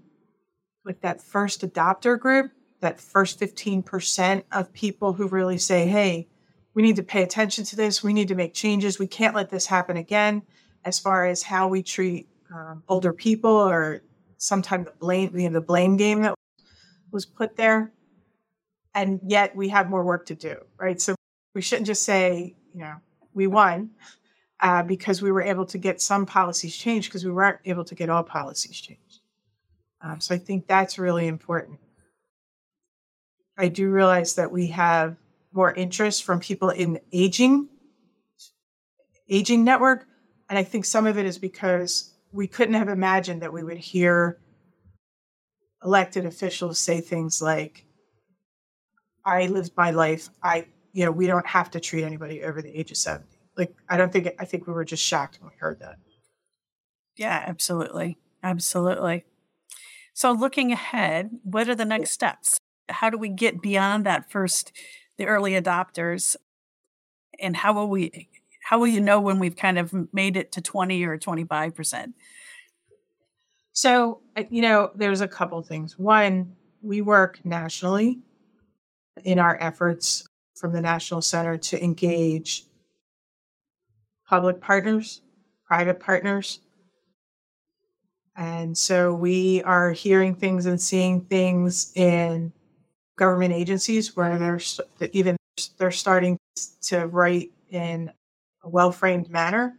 with 0.84 1.00
that 1.02 1.22
first 1.22 1.62
adopter 1.62 2.18
group, 2.18 2.52
that 2.80 3.00
first 3.00 3.40
15% 3.40 4.42
of 4.52 4.72
people 4.72 5.12
who 5.12 5.28
really 5.28 5.58
say, 5.58 5.86
hey, 5.86 6.28
we 6.74 6.82
need 6.82 6.96
to 6.96 7.02
pay 7.02 7.22
attention 7.22 7.64
to 7.66 7.76
this. 7.76 8.02
We 8.02 8.12
need 8.12 8.28
to 8.28 8.34
make 8.34 8.54
changes. 8.54 8.98
We 8.98 9.06
can't 9.06 9.34
let 9.34 9.50
this 9.50 9.66
happen 9.66 9.96
again 9.96 10.42
as 10.84 10.98
far 10.98 11.26
as 11.26 11.42
how 11.42 11.68
we 11.68 11.82
treat 11.82 12.28
um, 12.52 12.82
older 12.88 13.12
people 13.12 13.50
or 13.50 14.02
sometimes 14.36 14.86
the 14.86 14.92
blame, 14.98 15.36
you 15.38 15.48
know, 15.48 15.54
the 15.54 15.64
blame 15.64 15.96
game 15.96 16.22
that 16.22 16.34
was 17.10 17.26
put 17.26 17.56
there. 17.56 17.92
And 18.94 19.20
yet 19.26 19.54
we 19.54 19.68
have 19.68 19.88
more 19.88 20.04
work 20.04 20.26
to 20.26 20.34
do, 20.34 20.56
right? 20.78 21.00
So 21.00 21.14
we 21.54 21.62
shouldn't 21.62 21.86
just 21.86 22.04
say, 22.04 22.56
you 22.74 22.80
know, 22.80 22.96
we 23.34 23.46
won 23.46 23.90
uh, 24.60 24.82
because 24.82 25.22
we 25.22 25.32
were 25.32 25.42
able 25.42 25.66
to 25.66 25.78
get 25.78 26.00
some 26.00 26.26
policies 26.26 26.76
changed 26.76 27.08
because 27.08 27.24
we 27.24 27.32
weren't 27.32 27.58
able 27.64 27.84
to 27.84 27.94
get 27.94 28.08
all 28.08 28.22
policies 28.22 28.80
changed. 28.80 29.20
Um, 30.00 30.20
so 30.20 30.34
I 30.34 30.38
think 30.38 30.66
that's 30.66 30.98
really 30.98 31.26
important. 31.26 31.78
I 33.56 33.68
do 33.68 33.90
realize 33.90 34.34
that 34.34 34.50
we 34.50 34.68
have 34.68 35.16
more 35.52 35.72
interest 35.72 36.24
from 36.24 36.40
people 36.40 36.70
in 36.70 36.98
aging 37.12 37.68
aging 39.28 39.64
network 39.64 40.06
and 40.48 40.58
i 40.58 40.64
think 40.64 40.84
some 40.84 41.06
of 41.06 41.18
it 41.18 41.26
is 41.26 41.38
because 41.38 42.14
we 42.32 42.46
couldn't 42.46 42.74
have 42.74 42.88
imagined 42.88 43.42
that 43.42 43.52
we 43.52 43.62
would 43.62 43.78
hear 43.78 44.38
elected 45.84 46.26
officials 46.26 46.78
say 46.78 47.00
things 47.00 47.40
like 47.40 47.84
i 49.24 49.46
lived 49.46 49.72
my 49.76 49.90
life 49.90 50.28
i 50.42 50.66
you 50.92 51.04
know 51.04 51.10
we 51.10 51.26
don't 51.26 51.46
have 51.46 51.70
to 51.70 51.80
treat 51.80 52.04
anybody 52.04 52.42
over 52.42 52.62
the 52.62 52.78
age 52.78 52.90
of 52.90 52.96
70 52.96 53.26
like 53.56 53.74
i 53.88 53.96
don't 53.96 54.12
think 54.12 54.28
i 54.38 54.44
think 54.44 54.66
we 54.66 54.72
were 54.72 54.84
just 54.84 55.02
shocked 55.02 55.38
when 55.40 55.50
we 55.50 55.56
heard 55.58 55.80
that. 55.80 55.96
Yeah 57.16 57.44
absolutely. 57.46 58.18
Absolutely. 58.42 59.24
So 60.14 60.32
looking 60.32 60.72
ahead 60.72 61.30
what 61.42 61.68
are 61.68 61.74
the 61.74 61.84
next 61.84 62.10
steps? 62.10 62.58
How 62.88 63.10
do 63.10 63.18
we 63.18 63.28
get 63.28 63.62
beyond 63.62 64.04
that 64.06 64.30
first 64.30 64.72
the 65.18 65.26
early 65.26 65.52
adopters? 65.52 66.36
And 67.40 67.56
how 67.56 67.72
will 67.72 67.88
we 67.88 68.28
how 68.64 68.78
will 68.78 68.86
you 68.86 69.00
know 69.00 69.20
when 69.20 69.38
we've 69.38 69.56
kind 69.56 69.78
of 69.78 69.92
made 70.12 70.36
it 70.36 70.52
to 70.52 70.60
20 70.60 71.02
or 71.04 71.18
25% 71.18 72.12
so 73.72 74.20
you 74.50 74.62
know 74.62 74.90
there's 74.94 75.20
a 75.20 75.28
couple 75.28 75.60
things. 75.62 75.98
One 75.98 76.54
we 76.82 77.00
work 77.00 77.40
nationally 77.44 78.20
in 79.24 79.38
our 79.38 79.56
efforts 79.60 80.26
from 80.54 80.72
the 80.72 80.80
national 80.80 81.22
center 81.22 81.56
to 81.56 81.82
engage 81.82 82.64
public 84.26 84.60
partners 84.60 85.22
private 85.72 86.00
partners. 86.00 86.60
And 88.36 88.76
so 88.76 89.14
we 89.14 89.62
are 89.62 89.92
hearing 89.92 90.34
things 90.34 90.66
and 90.66 90.78
seeing 90.78 91.22
things 91.22 91.92
in 91.94 92.52
government 93.16 93.54
agencies 93.54 94.14
where 94.14 94.38
they're 94.38 95.08
even 95.12 95.34
they're 95.78 95.90
starting 95.90 96.38
to 96.82 97.06
write 97.06 97.52
in 97.70 98.12
a 98.62 98.68
well-framed 98.68 99.30
manner. 99.30 99.78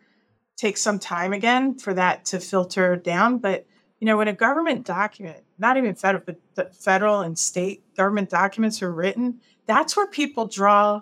Takes 0.58 0.82
some 0.82 0.98
time 0.98 1.32
again 1.32 1.78
for 1.78 1.94
that 1.94 2.26
to 2.26 2.40
filter 2.40 2.96
down 2.96 3.38
but 3.38 3.68
you 4.00 4.08
know 4.08 4.18
when 4.18 4.28
a 4.28 4.34
government 4.34 4.84
document 4.84 5.44
not 5.60 5.78
even 5.78 5.94
federal 5.94 6.24
but 6.56 6.76
federal 6.76 7.22
and 7.22 7.38
state 7.38 7.84
government 7.96 8.32
documents 8.32 8.82
are 8.82 8.92
written 8.92 9.40
that's 9.66 9.96
where 9.96 10.08
people 10.08 10.48
draw 10.48 11.02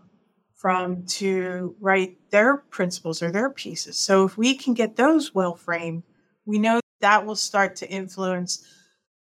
from 0.56 1.06
to 1.06 1.76
write 1.80 2.18
their 2.30 2.58
principles 2.58 3.22
or 3.22 3.32
their 3.32 3.50
pieces 3.50 3.98
so 3.98 4.26
if 4.26 4.38
we 4.38 4.56
can 4.56 4.74
get 4.74 4.96
those 4.96 5.34
well 5.34 5.56
framed 5.56 6.04
we 6.46 6.60
know 6.60 6.80
that 7.02 7.26
will 7.26 7.36
start 7.36 7.76
to 7.78 7.90
influence 7.90 8.66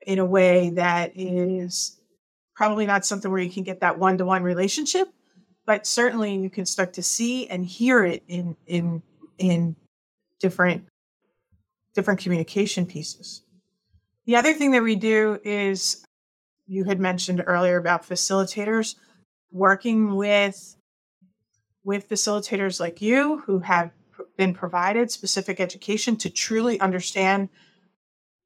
in 0.06 0.18
a 0.18 0.24
way 0.24 0.70
that 0.70 1.12
is 1.14 2.00
probably 2.54 2.86
not 2.86 3.06
something 3.06 3.30
where 3.30 3.40
you 3.40 3.50
can 3.50 3.62
get 3.62 3.80
that 3.80 3.98
one 3.98 4.18
to 4.18 4.24
one 4.24 4.42
relationship, 4.42 5.08
but 5.64 5.86
certainly 5.86 6.36
you 6.36 6.50
can 6.50 6.66
start 6.66 6.92
to 6.94 7.02
see 7.02 7.48
and 7.48 7.64
hear 7.64 8.04
it 8.04 8.22
in 8.28 8.56
in 8.66 9.02
in 9.38 9.76
different 10.40 10.84
different 11.94 12.20
communication 12.20 12.86
pieces. 12.86 13.42
The 14.26 14.36
other 14.36 14.54
thing 14.54 14.72
that 14.72 14.82
we 14.82 14.96
do 14.96 15.38
is 15.44 16.04
you 16.66 16.84
had 16.84 17.00
mentioned 17.00 17.42
earlier 17.46 17.76
about 17.76 18.08
facilitators 18.08 18.96
working 19.52 20.14
with 20.14 20.76
with 21.84 22.08
facilitators 22.08 22.78
like 22.80 23.02
you 23.02 23.38
who 23.38 23.58
have 23.58 23.90
been 24.36 24.54
provided 24.54 25.10
specific 25.10 25.60
education 25.60 26.16
to 26.16 26.30
truly 26.30 26.78
understand 26.80 27.48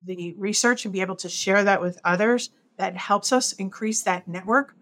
the 0.05 0.35
research 0.39 0.85
and 0.85 0.93
be 0.93 1.01
able 1.01 1.17
to 1.17 1.29
share 1.29 1.65
that 1.65 1.81
with 1.81 1.99
others 2.05 2.51
that 2.79 2.97
helps 2.97 3.33
us 3.33 3.53
increase 3.55 4.03
that 4.03 4.27
network 4.27 4.75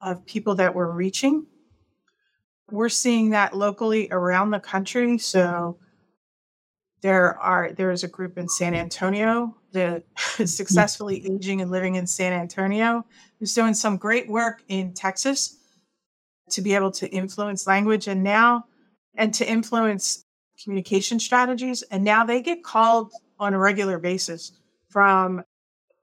of 0.00 0.26
people 0.26 0.56
that 0.56 0.74
we're 0.74 0.90
reaching. 0.90 1.46
We're 2.70 2.88
seeing 2.88 3.30
that 3.30 3.56
locally 3.56 4.08
around 4.10 4.50
the 4.50 4.60
country. 4.60 5.18
So 5.18 5.78
there 7.02 7.38
are 7.38 7.72
there 7.72 7.90
is 7.90 8.04
a 8.04 8.08
group 8.08 8.38
in 8.38 8.48
San 8.48 8.74
Antonio 8.74 9.54
that 9.72 10.04
is 10.38 10.56
successfully 10.56 11.24
aging 11.30 11.60
and 11.60 11.70
living 11.70 11.96
in 11.96 12.06
San 12.06 12.32
Antonio 12.32 13.04
who's 13.38 13.54
doing 13.54 13.74
some 13.74 13.96
great 13.96 14.28
work 14.28 14.62
in 14.68 14.94
Texas 14.94 15.58
to 16.50 16.62
be 16.62 16.74
able 16.74 16.90
to 16.92 17.08
influence 17.08 17.66
language 17.66 18.06
and 18.08 18.22
now 18.22 18.64
and 19.16 19.34
to 19.34 19.48
influence 19.48 20.24
communication 20.62 21.18
strategies 21.18 21.82
and 21.82 22.04
now 22.04 22.24
they 22.24 22.40
get 22.40 22.62
called 22.62 23.12
on 23.38 23.52
a 23.52 23.58
regular 23.58 23.98
basis 23.98 24.52
from 24.88 25.42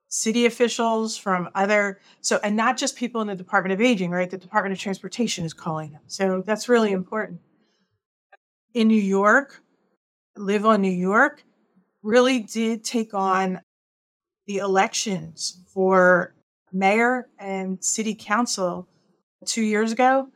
city 0.09 0.47
officials, 0.47 1.15
from 1.15 1.49
other 1.55 1.99
so 2.19 2.39
and 2.43 2.57
not 2.57 2.77
just 2.77 2.97
people 2.97 3.21
in 3.21 3.27
the 3.27 3.35
Department 3.35 3.71
of 3.71 3.79
Aging, 3.79 4.11
right? 4.11 4.29
The 4.29 4.37
Department 4.37 4.73
of 4.73 4.79
Transportation 4.79 5.45
is 5.45 5.53
calling 5.53 5.91
them. 5.91 6.01
So 6.07 6.43
that's 6.45 6.67
really 6.67 6.91
important. 6.91 7.39
In 8.73 8.87
New 8.87 9.01
York, 9.01 9.61
LiveOn 10.37 10.79
New 10.79 10.89
York 10.89 11.43
really 12.01 12.39
did 12.39 12.83
take 12.83 13.13
on 13.13 13.61
the 14.47 14.57
elections 14.57 15.63
for 15.73 16.33
mayor 16.71 17.27
and 17.37 17.83
city 17.83 18.15
council 18.15 18.87
2 19.45 19.61
years 19.61 19.91
ago, 19.91 20.29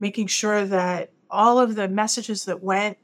making 0.00 0.26
sure 0.26 0.64
that 0.64 1.12
all 1.30 1.58
of 1.58 1.74
the 1.74 1.88
messages 1.88 2.44
that 2.44 2.62
went 2.62 2.96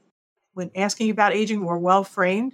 when 0.53 0.71
asking 0.75 1.09
about 1.09 1.33
aging 1.33 1.63
were 1.63 1.77
well 1.77 2.03
framed, 2.03 2.53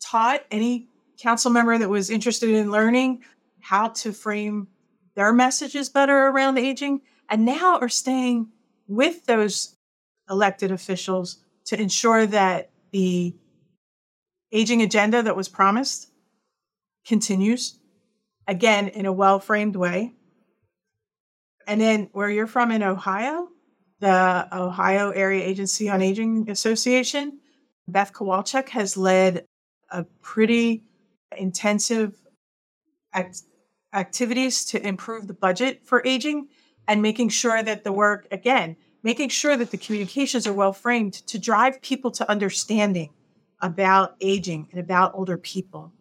taught 0.00 0.44
any 0.50 0.88
council 1.18 1.50
member 1.50 1.76
that 1.76 1.88
was 1.88 2.10
interested 2.10 2.50
in 2.50 2.70
learning 2.70 3.22
how 3.60 3.88
to 3.88 4.12
frame 4.12 4.68
their 5.14 5.32
messages 5.32 5.88
better 5.88 6.28
around 6.28 6.58
aging, 6.58 7.00
and 7.28 7.44
now 7.44 7.78
are 7.78 7.88
staying 7.88 8.48
with 8.86 9.24
those 9.26 9.76
elected 10.30 10.70
officials 10.70 11.38
to 11.66 11.80
ensure 11.80 12.26
that 12.26 12.70
the 12.92 13.34
aging 14.52 14.82
agenda 14.82 15.22
that 15.22 15.36
was 15.36 15.48
promised 15.48 16.10
continues, 17.06 17.78
again, 18.46 18.88
in 18.88 19.06
a 19.06 19.12
well 19.12 19.38
framed 19.38 19.76
way. 19.76 20.14
And 21.66 21.80
then 21.80 22.08
where 22.12 22.30
you're 22.30 22.46
from 22.46 22.70
in 22.70 22.82
Ohio, 22.82 23.48
the 24.00 24.48
Ohio 24.52 25.10
Area 25.10 25.44
Agency 25.44 25.88
on 25.88 26.02
Aging 26.02 26.48
Association, 26.50 27.40
Beth 27.88 28.12
Kowalczyk 28.12 28.68
has 28.70 28.96
led 28.96 29.44
a 29.90 30.04
pretty 30.22 30.84
intensive 31.36 32.14
act- 33.12 33.42
activities 33.92 34.64
to 34.66 34.86
improve 34.86 35.26
the 35.26 35.34
budget 35.34 35.84
for 35.84 36.02
aging 36.04 36.48
and 36.88 37.02
making 37.02 37.28
sure 37.30 37.62
that 37.62 37.84
the 37.84 37.92
work, 37.92 38.28
again, 38.30 38.76
making 39.06 39.28
sure 39.28 39.56
that 39.56 39.70
the 39.70 39.78
communications 39.78 40.48
are 40.48 40.52
well 40.52 40.72
framed 40.72 41.12
to 41.12 41.38
drive 41.38 41.80
people 41.80 42.10
to 42.10 42.28
understanding 42.28 43.08
about 43.60 44.16
aging 44.20 44.66
and 44.72 44.80
about 44.80 45.14
older 45.14 45.38
people 45.38 45.92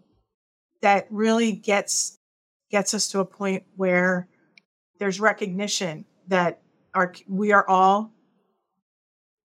that 0.81 1.05
really 1.11 1.51
gets 1.51 2.17
gets 2.71 2.95
us 2.95 3.07
to 3.07 3.19
a 3.19 3.25
point 3.25 3.61
where 3.75 4.27
there's 4.97 5.19
recognition 5.19 6.03
that 6.27 6.63
our 6.95 7.13
we 7.27 7.51
are 7.51 7.69
all 7.69 8.11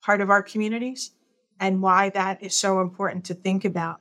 part 0.00 0.22
of 0.22 0.30
our 0.30 0.42
communities 0.42 1.10
and 1.60 1.82
why 1.82 2.08
that 2.08 2.42
is 2.42 2.56
so 2.56 2.80
important 2.80 3.26
to 3.26 3.34
think 3.34 3.66
about. 3.66 4.00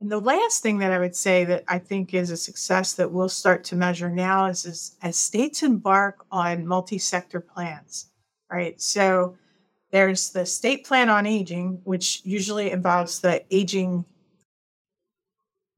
And 0.00 0.08
the 0.08 0.20
last 0.20 0.62
thing 0.62 0.78
that 0.78 0.92
I 0.92 1.00
would 1.00 1.16
say 1.16 1.44
that 1.46 1.64
I 1.66 1.80
think 1.80 2.14
is 2.14 2.30
a 2.30 2.36
success 2.36 2.92
that 2.92 3.10
we'll 3.10 3.28
start 3.28 3.64
to 3.64 3.74
measure 3.74 4.08
now 4.08 4.46
is, 4.46 4.64
is 4.64 4.96
as 5.02 5.16
states 5.16 5.64
embark 5.64 6.24
on 6.30 6.64
multi-sector 6.64 7.40
plans, 7.40 8.12
right? 8.50 8.80
So 8.80 9.36
there's 9.90 10.30
the 10.30 10.46
state 10.46 10.84
plan 10.84 11.08
on 11.08 11.26
aging, 11.26 11.80
which 11.84 12.22
usually 12.24 12.70
involves 12.70 13.20
the 13.20 13.42
aging 13.54 14.04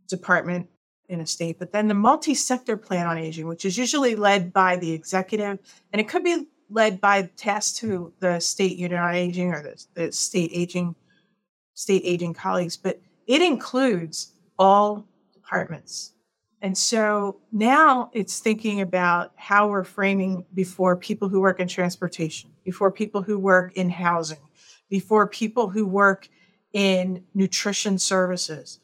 department 0.09 0.69
in 1.09 1.21
a 1.21 1.27
state, 1.27 1.59
but 1.59 1.73
then 1.73 1.89
the 1.89 1.95
multi 1.95 2.35
sector 2.35 2.77
plan 2.77 3.07
on 3.07 3.19
aging, 3.19 3.47
which 3.47 3.65
is 3.65 3.77
usually 3.77 4.15
led 4.15 4.53
by 4.53 4.77
the 4.77 4.93
executive, 4.93 5.59
and 5.93 6.01
it 6.01 6.09
could 6.09 6.23
be 6.23 6.47
led 6.71 7.01
by 7.01 7.23
tasks 7.37 7.79
to 7.81 8.13
the 8.21 8.39
state 8.39 8.77
unit 8.77 8.99
on 8.99 9.15
aging 9.15 9.53
or 9.53 9.63
the, 9.63 9.87
the 9.95 10.13
state 10.13 10.51
aging 10.55 10.95
state 11.75 12.03
aging 12.05 12.35
colleagues, 12.35 12.77
but 12.77 13.01
it 13.27 13.43
includes 13.43 14.35
all 14.59 15.07
departments. 15.33 16.13
And 16.63 16.77
so 16.77 17.41
now 17.51 18.11
it's 18.13 18.39
thinking 18.41 18.81
about 18.81 19.33
how 19.37 19.69
we're 19.69 19.85
framing 19.85 20.45
before 20.53 20.95
people 20.95 21.29
who 21.29 21.41
work 21.41 21.59
in 21.59 21.69
transportation, 21.69 22.50
before 22.65 22.91
people 22.91 23.23
who 23.23 23.39
work 23.39 23.73
in 23.77 23.91
housing, 23.91 24.39
before 24.89 25.27
people 25.27 25.71
who 25.71 25.87
work 25.87 26.29
in 26.73 27.25
nutrition 27.35 27.99
services, 27.99 28.81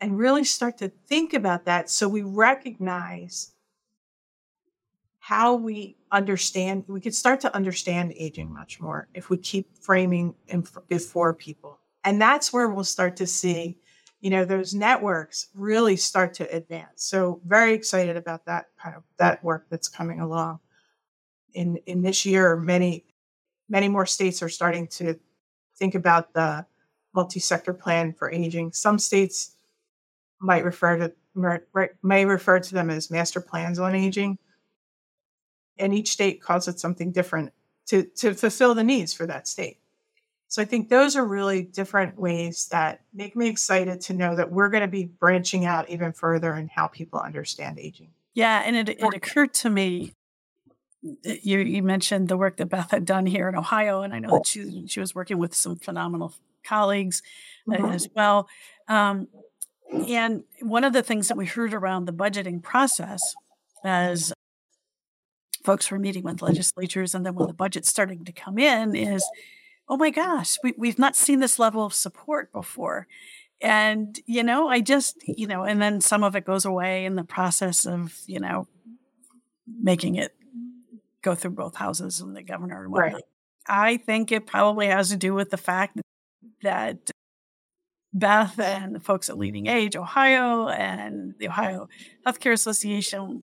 and 0.00 0.18
really 0.18 0.44
start 0.44 0.78
to 0.78 0.88
think 0.88 1.32
about 1.32 1.64
that 1.64 1.88
so 1.88 2.08
we 2.08 2.22
recognize 2.22 3.52
how 5.18 5.54
we 5.54 5.96
understand 6.12 6.84
we 6.86 7.00
could 7.00 7.14
start 7.14 7.40
to 7.40 7.52
understand 7.54 8.12
aging 8.16 8.52
much 8.52 8.80
more 8.80 9.08
if 9.12 9.28
we 9.28 9.36
keep 9.36 9.76
framing 9.80 10.34
before 10.88 11.34
people. 11.34 11.80
And 12.04 12.20
that's 12.22 12.52
where 12.52 12.68
we'll 12.68 12.84
start 12.84 13.16
to 13.16 13.26
see 13.26 13.78
you 14.20 14.30
know 14.30 14.44
those 14.44 14.74
networks 14.74 15.48
really 15.54 15.96
start 15.96 16.34
to 16.34 16.54
advance. 16.54 17.04
So 17.04 17.40
very 17.44 17.74
excited 17.74 18.16
about 18.16 18.44
that 18.46 18.66
kind 18.80 18.96
of 18.96 19.02
that 19.18 19.42
work 19.44 19.66
that's 19.70 19.88
coming 19.88 20.20
along 20.20 20.60
in 21.56 21.78
in 21.86 22.02
this 22.02 22.24
year 22.24 22.56
many 22.56 23.04
many 23.68 23.88
more 23.88 24.06
states 24.06 24.42
are 24.42 24.48
starting 24.48 24.86
to 24.86 25.18
think 25.76 25.94
about 25.94 26.32
the 26.34 26.66
multi-sector 27.14 27.72
plan 27.72 28.12
for 28.12 28.30
aging. 28.30 28.72
Some 28.72 28.98
states 28.98 29.56
might 30.38 30.64
refer 30.64 30.98
to 30.98 31.12
may 32.02 32.24
refer 32.24 32.60
to 32.60 32.74
them 32.74 32.88
as 32.90 33.10
master 33.10 33.40
plans 33.40 33.78
on 33.78 33.94
aging. 33.94 34.38
And 35.78 35.92
each 35.92 36.10
state 36.10 36.40
calls 36.40 36.68
it 36.68 36.80
something 36.80 37.12
different 37.12 37.52
to, 37.88 38.04
to 38.16 38.32
fulfill 38.32 38.74
the 38.74 38.84
needs 38.84 39.12
for 39.12 39.26
that 39.26 39.46
state. 39.46 39.78
So 40.48 40.62
i 40.62 40.64
think 40.64 40.88
those 40.88 41.16
are 41.16 41.24
really 41.24 41.62
different 41.62 42.18
ways 42.18 42.68
that 42.70 43.00
make 43.12 43.36
me 43.36 43.48
excited 43.48 44.00
to 44.02 44.14
know 44.14 44.36
that 44.36 44.50
we're 44.50 44.70
going 44.70 44.82
to 44.82 44.88
be 44.88 45.04
branching 45.04 45.66
out 45.66 45.90
even 45.90 46.12
further 46.12 46.54
in 46.54 46.68
how 46.68 46.86
people 46.86 47.18
understand 47.18 47.78
aging. 47.78 48.12
Yeah 48.32 48.62
and 48.64 48.76
it, 48.76 48.88
it 48.88 49.14
occurred 49.14 49.52
to 49.54 49.70
me 49.70 50.14
you, 51.22 51.58
you 51.58 51.82
mentioned 51.82 52.28
the 52.28 52.36
work 52.36 52.56
that 52.56 52.66
beth 52.66 52.90
had 52.90 53.04
done 53.04 53.26
here 53.26 53.48
in 53.48 53.54
ohio 53.56 54.02
and 54.02 54.14
i 54.14 54.18
know 54.18 54.30
that 54.30 54.46
she, 54.46 54.86
she 54.86 55.00
was 55.00 55.14
working 55.14 55.38
with 55.38 55.54
some 55.54 55.76
phenomenal 55.76 56.34
colleagues 56.64 57.22
uh, 57.70 57.76
mm-hmm. 57.76 57.92
as 57.92 58.08
well 58.14 58.48
um, 58.88 59.28
and 60.08 60.44
one 60.60 60.84
of 60.84 60.92
the 60.92 61.02
things 61.02 61.28
that 61.28 61.36
we 61.36 61.46
heard 61.46 61.72
around 61.72 62.04
the 62.04 62.12
budgeting 62.12 62.62
process 62.62 63.34
as 63.84 64.32
folks 65.66 65.90
were 65.90 65.98
meeting 65.98 66.22
with 66.22 66.42
legislatures 66.42 67.14
and 67.14 67.26
then 67.26 67.34
when 67.34 67.48
the 67.48 67.52
budget's 67.52 67.88
starting 67.88 68.24
to 68.24 68.32
come 68.32 68.58
in 68.58 68.94
is, 68.94 69.24
oh 69.88 69.96
my 69.96 70.10
gosh, 70.10 70.56
we, 70.62 70.72
we've 70.78 70.98
not 70.98 71.16
seen 71.16 71.40
this 71.40 71.58
level 71.58 71.84
of 71.84 71.92
support 71.92 72.52
before. 72.52 73.08
And, 73.60 74.18
you 74.26 74.42
know, 74.42 74.68
I 74.68 74.80
just, 74.80 75.16
you 75.26 75.46
know, 75.46 75.64
and 75.64 75.82
then 75.82 76.00
some 76.00 76.22
of 76.22 76.36
it 76.36 76.44
goes 76.44 76.64
away 76.64 77.04
in 77.04 77.16
the 77.16 77.24
process 77.24 77.84
of, 77.84 78.16
you 78.26 78.38
know, 78.38 78.68
making 79.66 80.14
it 80.14 80.34
go 81.26 81.34
through 81.34 81.50
both 81.50 81.74
houses 81.74 82.20
and 82.20 82.36
the 82.36 82.42
governor 82.42 82.84
and 82.84 82.92
whatnot. 82.92 83.14
Right. 83.14 83.22
I 83.66 83.96
think 83.96 84.30
it 84.30 84.46
probably 84.46 84.86
has 84.86 85.10
to 85.10 85.16
do 85.16 85.34
with 85.34 85.50
the 85.50 85.56
fact 85.56 86.00
that 86.62 87.10
Beth 88.14 88.58
and 88.60 88.94
the 88.94 89.00
folks 89.00 89.28
at 89.28 89.34
LeadingAge 89.34 89.96
Ohio 89.96 90.68
and 90.68 91.34
the 91.38 91.48
Ohio 91.48 91.88
Healthcare 92.24 92.52
Association 92.52 93.42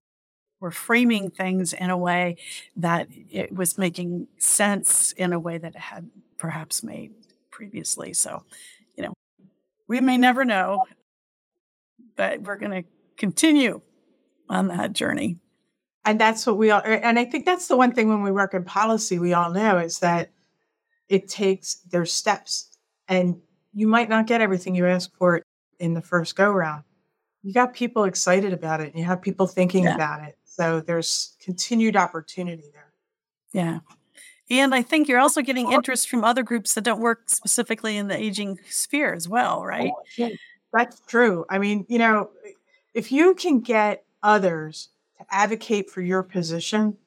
were 0.62 0.72
framing 0.72 1.30
things 1.30 1.74
in 1.74 1.90
a 1.90 1.98
way 1.98 2.38
that 2.78 3.10
it 3.30 3.54
was 3.54 3.78
making 3.78 4.28
sense 4.38 5.12
in 5.12 5.34
a 5.34 5.40
way 5.40 5.58
that 5.58 5.76
it 5.76 5.82
had 5.82 6.10
perhaps 6.38 6.84
made 6.84 7.12
previously. 7.52 8.14
So, 8.14 8.44
you 8.96 9.04
know, 9.04 9.14
we 9.90 10.00
may 10.00 10.18
never 10.18 10.46
know, 10.46 10.86
but 12.16 12.42
we're 12.44 12.56
going 12.56 12.84
to 12.84 12.90
continue 13.18 13.82
on 14.50 14.70
that 14.70 14.94
journey. 14.94 15.38
And 16.06 16.20
that's 16.20 16.46
what 16.46 16.58
we 16.58 16.70
all, 16.70 16.82
and 16.84 17.18
I 17.18 17.26
think 17.26 17.46
that's 17.46 17.68
the 17.68 17.78
one 17.78 17.94
thing 17.94 18.10
when 18.10 18.24
we 18.24 18.32
work 18.32 18.54
in 18.54 18.64
policy, 18.66 19.20
we 19.20 19.34
all 19.34 19.52
know 19.52 19.78
is 19.78 20.00
that 20.00 20.32
it 21.08 21.30
takes, 21.30 21.76
there's 21.92 22.14
steps. 22.14 22.78
And 23.08 23.40
you 23.74 23.88
might 23.88 24.10
not 24.10 24.28
get 24.28 24.42
everything 24.42 24.76
you 24.76 24.86
ask 24.86 25.16
for 25.18 25.42
in 25.80 25.94
the 25.94 26.02
first 26.02 26.36
go 26.36 26.52
round. 26.52 26.84
You 27.42 27.54
got 27.54 27.74
people 27.74 28.04
excited 28.04 28.54
about 28.54 28.82
it 28.82 28.90
and 28.90 29.00
you 29.00 29.06
have 29.06 29.22
people 29.22 29.48
thinking 29.48 29.86
yeah. 29.86 29.96
about 29.96 30.24
it. 30.24 30.38
So 30.44 30.82
there's 30.82 31.36
continued 31.42 31.96
opportunity 31.96 32.70
there. 32.74 32.94
Yeah. 33.52 33.80
And 34.50 34.76
I 34.76 34.82
think 34.82 35.08
you're 35.08 35.20
also 35.20 35.42
getting 35.42 35.72
interest 35.72 36.10
from 36.10 36.24
other 36.24 36.44
groups 36.44 36.74
that 36.74 36.84
don't 36.84 37.00
work 37.00 37.30
specifically 37.30 37.98
in 37.98 38.08
the 38.08 38.18
aging 38.18 38.60
sphere 38.70 39.14
as 39.14 39.28
well, 39.28 39.66
right? 39.66 39.92
Oh, 40.20 40.30
that's 40.74 41.00
true. 41.08 41.46
I 41.50 41.60
mean, 41.60 41.86
you 41.88 41.98
know, 41.98 42.30
if 42.94 43.12
you 43.12 43.36
can 43.36 43.62
get 43.62 44.06
others 44.22 44.90
to 45.18 45.26
advocate 45.30 45.90
for 45.90 46.02
your 46.02 46.24
position, 46.24 46.98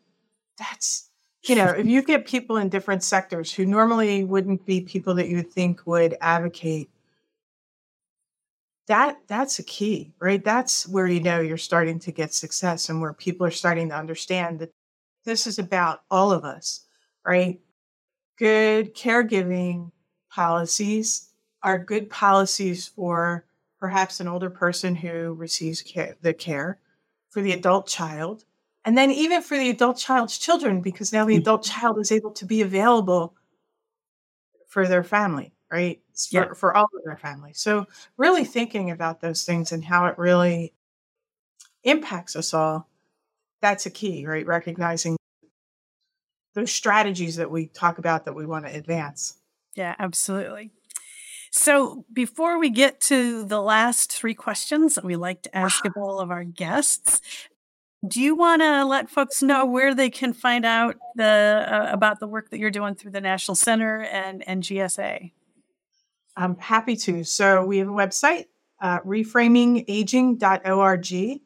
that's 0.59 1.11
you 1.49 1.55
know, 1.55 1.69
if 1.69 1.87
you 1.87 2.03
get 2.03 2.27
people 2.27 2.57
in 2.57 2.69
different 2.69 3.05
sectors 3.05 3.53
who 3.53 3.65
normally 3.65 4.25
wouldn't 4.25 4.67
be 4.67 4.81
people 4.81 5.15
that 5.15 5.29
you 5.29 5.43
think 5.43 5.87
would 5.87 6.17
advocate, 6.21 6.91
that 8.89 9.19
that's 9.29 9.59
a 9.61 9.63
key, 9.63 10.13
right? 10.21 10.45
That's 10.45 10.89
where 10.89 11.07
you 11.07 11.21
know 11.21 11.41
you're 11.41 11.57
starting 11.57 12.01
to 12.01 12.13
get 12.13 12.35
success 12.35 12.89
and 12.89 13.01
where 13.01 13.13
people 13.13 13.47
are 13.47 13.53
starting 13.53 13.91
to 13.91 13.97
understand 13.97 14.59
that 14.59 14.73
this 15.25 15.47
is 15.47 15.59
about 15.59 16.03
all 16.11 16.33
of 16.33 16.45
us, 16.45 16.87
right? 17.25 17.61
Good 18.39 18.95
caregiving 18.95 19.93
policies 20.31 21.31
are 21.63 21.79
good 21.79 22.11
policies 22.11 22.87
for 22.87 23.45
perhaps 23.79 24.21
an 24.21 24.29
older 24.29 24.51
person 24.51 24.95
who 24.95 25.35
receives 25.35 25.83
care, 25.83 26.17
the 26.23 26.35
care, 26.35 26.79
for 27.37 27.43
the 27.43 27.53
adult 27.53 27.87
child, 27.87 28.47
and 28.87 28.97
then 28.97 29.11
even 29.11 29.43
for 29.43 29.59
the 29.59 29.69
adult 29.69 29.99
child's 29.99 30.39
children, 30.39 30.81
because 30.81 31.13
now 31.13 31.27
the 31.27 31.35
mm. 31.35 31.41
adult 31.41 31.63
child 31.63 31.99
is 31.99 32.11
able 32.11 32.31
to 32.31 32.47
be 32.47 32.63
available 32.63 33.35
for 34.69 34.89
their 34.89 35.05
family, 35.05 35.53
right? 35.71 36.01
For, 36.15 36.29
yeah. 36.31 36.55
for 36.55 36.75
all 36.75 36.85
of 36.85 37.05
their 37.05 37.19
family. 37.19 37.53
So 37.53 37.85
really 38.17 38.45
thinking 38.45 38.91
about 38.91 39.21
those 39.21 39.45
things 39.45 39.71
and 39.71 39.85
how 39.85 40.07
it 40.07 40.17
really 40.17 40.73
impacts 41.85 42.37
us 42.37 42.55
all, 42.55 42.89
that's 43.61 43.85
a 43.85 43.91
key, 43.91 44.25
right? 44.25 44.47
Recognizing 44.47 45.19
those 46.55 46.73
strategies 46.73 47.37
that 47.37 47.51
we 47.51 47.67
talk 47.67 47.99
about 47.99 48.25
that 48.25 48.35
we 48.35 48.47
want 48.47 48.65
to 48.65 48.75
advance. 48.75 49.37
Yeah, 49.75 49.95
absolutely. 49.99 50.73
So, 51.59 52.05
before 52.13 52.59
we 52.59 52.69
get 52.69 53.01
to 53.03 53.43
the 53.43 53.63
last 53.63 54.13
three 54.13 54.35
questions 54.35 54.95
that 54.95 55.05
we 55.05 55.17
like 55.17 55.41
to 55.45 55.57
ask 55.57 55.87
of 55.87 55.95
all 55.97 56.21
of 56.21 56.31
our 56.31 56.45
guests, 56.45 57.23
do 58.07 58.21
you 58.21 58.37
want 58.37 58.61
to 58.61 58.85
let 58.85 59.09
folks 59.09 59.43
know 59.43 59.65
where 59.65 59.95
they 59.95 60.11
can 60.11 60.35
find 60.35 60.67
out 60.67 60.97
the 61.15 61.65
uh, 61.67 61.89
about 61.91 62.21
the 62.21 62.27
work 62.27 62.51
that 62.51 62.59
you're 62.59 62.71
doing 62.71 62.95
through 62.95 63.13
the 63.13 63.23
National 63.23 63.55
Center 63.55 64.03
and 64.03 64.47
and 64.47 64.63
GSA? 64.63 65.33
I'm 66.37 66.59
happy 66.59 66.95
to. 66.97 67.25
So 67.25 67.65
we 67.65 67.79
have 67.79 67.89
a 67.89 67.93
website, 67.93 68.49
uh, 68.83 69.01
reframingaging.org. 69.01 71.41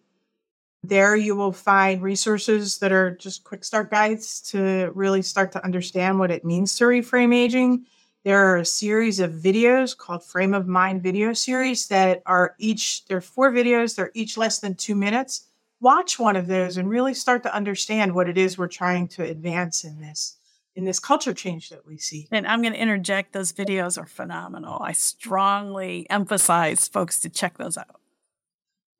There 0.83 1.15
you 1.15 1.37
will 1.37 1.53
find 1.53 2.03
resources 2.03 2.79
that 2.79 2.91
are 2.91 3.13
just 3.13 3.45
quick 3.45 3.63
start 3.65 3.93
guides 3.93 4.41
to 4.51 4.91
really 4.93 5.23
start 5.23 5.53
to 5.53 5.65
understand 5.65 6.19
what 6.19 6.33
it 6.33 6.45
means 6.45 6.75
to 6.77 6.85
reframe 6.85 7.33
aging. 7.33 7.87
There 8.25 8.39
are 8.39 8.59
a 8.59 8.65
series 8.67 9.19
of 9.19 9.33
videos 9.33 9.97
called 9.97 10.23
Frame 10.23 10.53
of 10.53 10.67
Mind 10.67 11.03
video 11.03 11.33
series 11.33 11.89
that 11.89 12.23
are 12.27 12.55
each, 12.59 13.07
there 13.07 13.17
are 13.17 13.23
four 13.23 13.51
videos, 13.51 13.97
they're 13.97 14.11
each 14.15 14.37
less 14.37 14.59
than 14.59 14.75
two 14.75 14.95
minutes. 14.95 15.47
Watch 15.81 16.19
one 16.19 16.37
of 16.37 16.47
those 16.47 16.77
and 16.77 16.91
really 16.91 17.15
start 17.15 17.43
to 17.45 17.55
understand 17.55 18.15
what 18.15 18.29
it 18.29 18.37
is 18.37 18.59
we're 18.59 18.69
trying 18.69 19.09
to 19.09 19.23
advance 19.23 19.85
in 19.85 20.01
this 20.01 20.37
in 20.77 20.85
this 20.85 21.01
culture 21.01 21.35
change 21.35 21.69
that 21.71 21.85
we 21.87 21.99
see. 21.99 22.29
And 22.31 22.47
I'm 22.47 22.63
going 22.63 22.73
to 22.73 22.81
interject 22.81 23.33
those 23.33 23.53
videos 23.53 24.01
are 24.01 24.07
phenomenal. 24.07 24.79
I 24.81 24.93
strongly 24.93 26.07
emphasize 26.09 26.87
folks 26.87 27.19
to 27.21 27.29
check 27.29 27.59
those 27.59 27.77
out. 27.77 28.01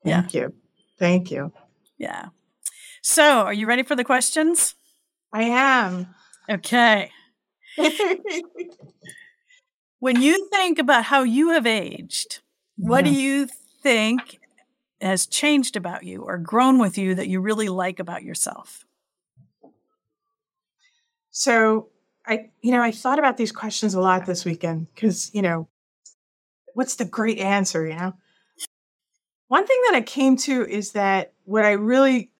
Thank 0.03 0.33
yeah. 0.33 0.41
you. 0.41 0.53
Thank 0.99 1.31
you. 1.31 1.53
Yeah. 1.97 2.27
So, 3.01 3.23
are 3.23 3.53
you 3.53 3.67
ready 3.67 3.83
for 3.83 3.95
the 3.95 4.03
questions? 4.03 4.75
I 5.31 5.43
am. 5.43 6.13
Okay. 6.49 7.11
when 9.99 10.21
you 10.21 10.49
think 10.49 10.79
about 10.79 11.05
how 11.05 11.23
you 11.23 11.49
have 11.49 11.65
aged, 11.65 12.41
what 12.77 13.05
do 13.05 13.11
mm-hmm. 13.11 13.19
you 13.19 13.47
think 13.81 14.39
has 14.99 15.25
changed 15.25 15.75
about 15.75 16.03
you 16.03 16.21
or 16.23 16.37
grown 16.37 16.77
with 16.79 16.97
you 16.97 17.15
that 17.15 17.27
you 17.27 17.39
really 17.39 17.69
like 17.69 17.99
about 17.99 18.23
yourself? 18.23 18.85
So, 21.31 21.89
I, 22.25 22.49
you 22.61 22.71
know, 22.71 22.81
I 22.81 22.91
thought 22.91 23.19
about 23.19 23.37
these 23.37 23.51
questions 23.51 23.93
a 23.93 24.01
lot 24.01 24.25
this 24.25 24.45
weekend 24.45 24.87
because, 24.93 25.31
you 25.33 25.41
know, 25.41 25.67
what's 26.73 26.95
the 26.95 27.05
great 27.05 27.39
answer, 27.39 27.87
you 27.87 27.95
know? 27.95 28.13
One 29.47 29.65
thing 29.65 29.79
that 29.89 29.97
I 29.97 30.01
came 30.01 30.37
to 30.37 30.65
is 30.65 30.91
that 30.91 31.33
what 31.43 31.65
I 31.65 31.71
really 31.71 32.31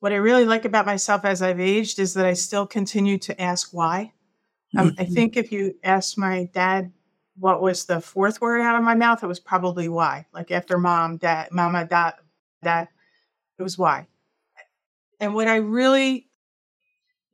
what 0.00 0.12
I 0.12 0.16
really 0.16 0.46
like 0.46 0.64
about 0.64 0.86
myself 0.86 1.24
as 1.24 1.42
I've 1.42 1.60
aged 1.60 1.98
is 1.98 2.14
that 2.14 2.24
I 2.24 2.32
still 2.32 2.66
continue 2.66 3.18
to 3.18 3.40
ask 3.40 3.68
why. 3.72 4.12
Um, 4.76 4.94
I 4.98 5.04
mm-hmm. 5.04 5.14
think 5.14 5.36
if 5.36 5.50
you 5.50 5.74
asked 5.82 6.16
my 6.16 6.48
dad 6.52 6.92
what 7.38 7.62
was 7.62 7.86
the 7.86 8.00
fourth 8.00 8.40
word 8.40 8.60
out 8.60 8.76
of 8.76 8.82
my 8.82 8.94
mouth, 8.94 9.22
it 9.22 9.26
was 9.26 9.40
probably 9.40 9.88
why. 9.88 10.26
Like 10.32 10.50
after 10.50 10.78
mom, 10.78 11.16
dad, 11.16 11.48
mama, 11.50 11.86
dad, 11.86 12.14
dad, 12.62 12.88
it 13.58 13.62
was 13.62 13.78
why. 13.78 14.06
And 15.18 15.34
what 15.34 15.48
I 15.48 15.56
really, 15.56 16.28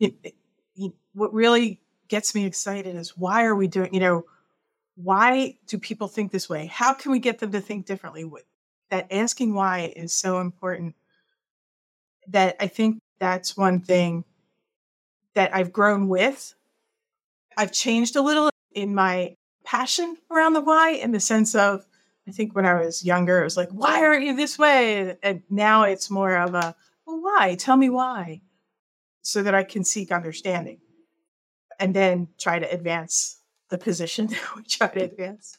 it, 0.00 0.14
it, 0.22 0.92
what 1.12 1.32
really 1.32 1.80
gets 2.08 2.34
me 2.34 2.44
excited 2.44 2.94
is 2.96 3.16
why 3.16 3.44
are 3.44 3.54
we 3.54 3.68
doing, 3.68 3.92
you 3.92 4.00
know, 4.00 4.24
why 4.96 5.58
do 5.66 5.78
people 5.78 6.08
think 6.08 6.32
this 6.32 6.48
way? 6.48 6.66
How 6.66 6.94
can 6.94 7.12
we 7.12 7.18
get 7.18 7.38
them 7.38 7.52
to 7.52 7.60
think 7.60 7.86
differently? 7.86 8.24
that 8.90 9.12
asking 9.12 9.54
why 9.54 9.92
is 9.96 10.14
so 10.14 10.40
important 10.40 10.94
that 12.28 12.56
I 12.60 12.66
think 12.68 13.00
that's 13.18 13.56
one 13.56 13.80
thing 13.80 14.24
that 15.34 15.54
I've 15.54 15.72
grown 15.72 16.08
with. 16.08 16.54
I've 17.56 17.72
changed 17.72 18.16
a 18.16 18.22
little 18.22 18.50
in 18.72 18.94
my 18.94 19.36
passion 19.64 20.16
around 20.30 20.52
the 20.52 20.60
why 20.60 20.90
in 20.90 21.12
the 21.12 21.20
sense 21.20 21.54
of 21.54 21.86
I 22.28 22.32
think 22.32 22.54
when 22.54 22.66
I 22.66 22.74
was 22.74 23.04
younger, 23.04 23.40
it 23.40 23.44
was 23.44 23.56
like, 23.56 23.70
why 23.70 24.04
aren't 24.04 24.24
you 24.24 24.34
this 24.34 24.58
way? 24.58 25.16
And 25.22 25.42
now 25.48 25.84
it's 25.84 26.10
more 26.10 26.36
of 26.36 26.54
a, 26.54 26.74
well, 27.06 27.22
why? 27.22 27.54
Tell 27.54 27.76
me 27.76 27.88
why. 27.88 28.40
So 29.22 29.42
that 29.42 29.54
I 29.54 29.62
can 29.62 29.84
seek 29.84 30.10
understanding 30.10 30.78
and 31.78 31.94
then 31.94 32.28
try 32.38 32.58
to 32.58 32.68
advance 32.68 33.40
the 33.70 33.78
position 33.78 34.26
that 34.28 34.56
we 34.56 34.62
try 34.64 34.88
to 34.88 35.04
advance. 35.04 35.58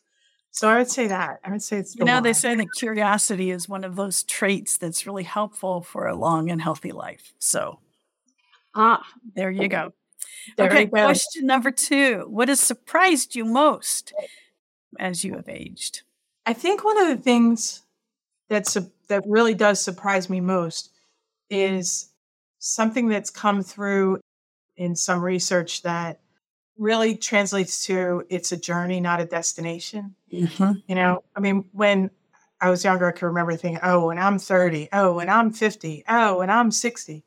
So 0.52 0.68
I 0.68 0.78
would 0.78 0.90
say 0.90 1.08
that. 1.08 1.40
I 1.44 1.52
would 1.52 1.62
say 1.62 1.78
it's. 1.78 1.94
The 1.94 2.00
you 2.00 2.06
know, 2.06 2.20
they 2.20 2.34
say 2.34 2.56
that 2.56 2.68
curiosity 2.76 3.52
is 3.52 3.70
one 3.70 3.84
of 3.84 3.96
those 3.96 4.24
traits 4.24 4.78
that's 4.78 5.06
really 5.06 5.24
helpful 5.24 5.82
for 5.82 6.08
a 6.08 6.16
long 6.16 6.50
and 6.50 6.60
healthy 6.60 6.92
life. 6.92 7.34
So, 7.38 7.80
ah, 8.74 9.06
there 9.36 9.52
you 9.52 9.68
go. 9.68 9.94
There 10.56 10.68
okay, 10.68 10.86
question 10.88 11.46
number 11.46 11.72
two: 11.72 12.26
What 12.28 12.50
has 12.50 12.60
surprised 12.60 13.36
you 13.36 13.46
most 13.46 14.14
as 15.00 15.24
you 15.24 15.36
have 15.36 15.50
aged? 15.50 16.02
I 16.46 16.54
think 16.54 16.84
one 16.84 16.98
of 16.98 17.08
the 17.08 17.22
things 17.22 17.84
that's 18.50 18.78
that 19.08 19.24
really 19.26 19.54
does 19.54 19.82
surprise 19.82 20.30
me 20.30 20.40
most 20.40 20.92
is 21.50 22.10
something 22.60 23.08
that's 23.08 23.30
come 23.30 23.62
through 23.62 24.20
in 24.76 24.96
some 24.96 25.22
research 25.22 25.82
that 25.82 26.20
really 26.78 27.16
translates 27.16 27.86
to 27.86 28.24
it's 28.30 28.52
a 28.52 28.58
journey, 28.58 29.00
not 29.00 29.20
a 29.20 29.26
destination. 29.26 30.16
Mm-hmm. 30.32 30.74
You 30.88 30.96
know, 30.96 31.24
I 31.36 31.40
mean, 31.40 31.66
when 31.72 32.12
I 32.62 32.70
was 32.70 32.84
younger, 32.84 33.08
I 33.08 33.12
could 33.12 33.26
remember 33.26 33.56
thinking, 33.56 33.80
oh, 33.84 34.08
when 34.08 34.18
I'm 34.18 34.40
30, 34.40 34.90
oh, 34.94 35.14
when 35.16 35.30
I'm 35.30 35.52
50, 35.52 36.04
oh, 36.08 36.40
when 36.40 36.50
I'm 36.50 36.72
60, 36.72 37.24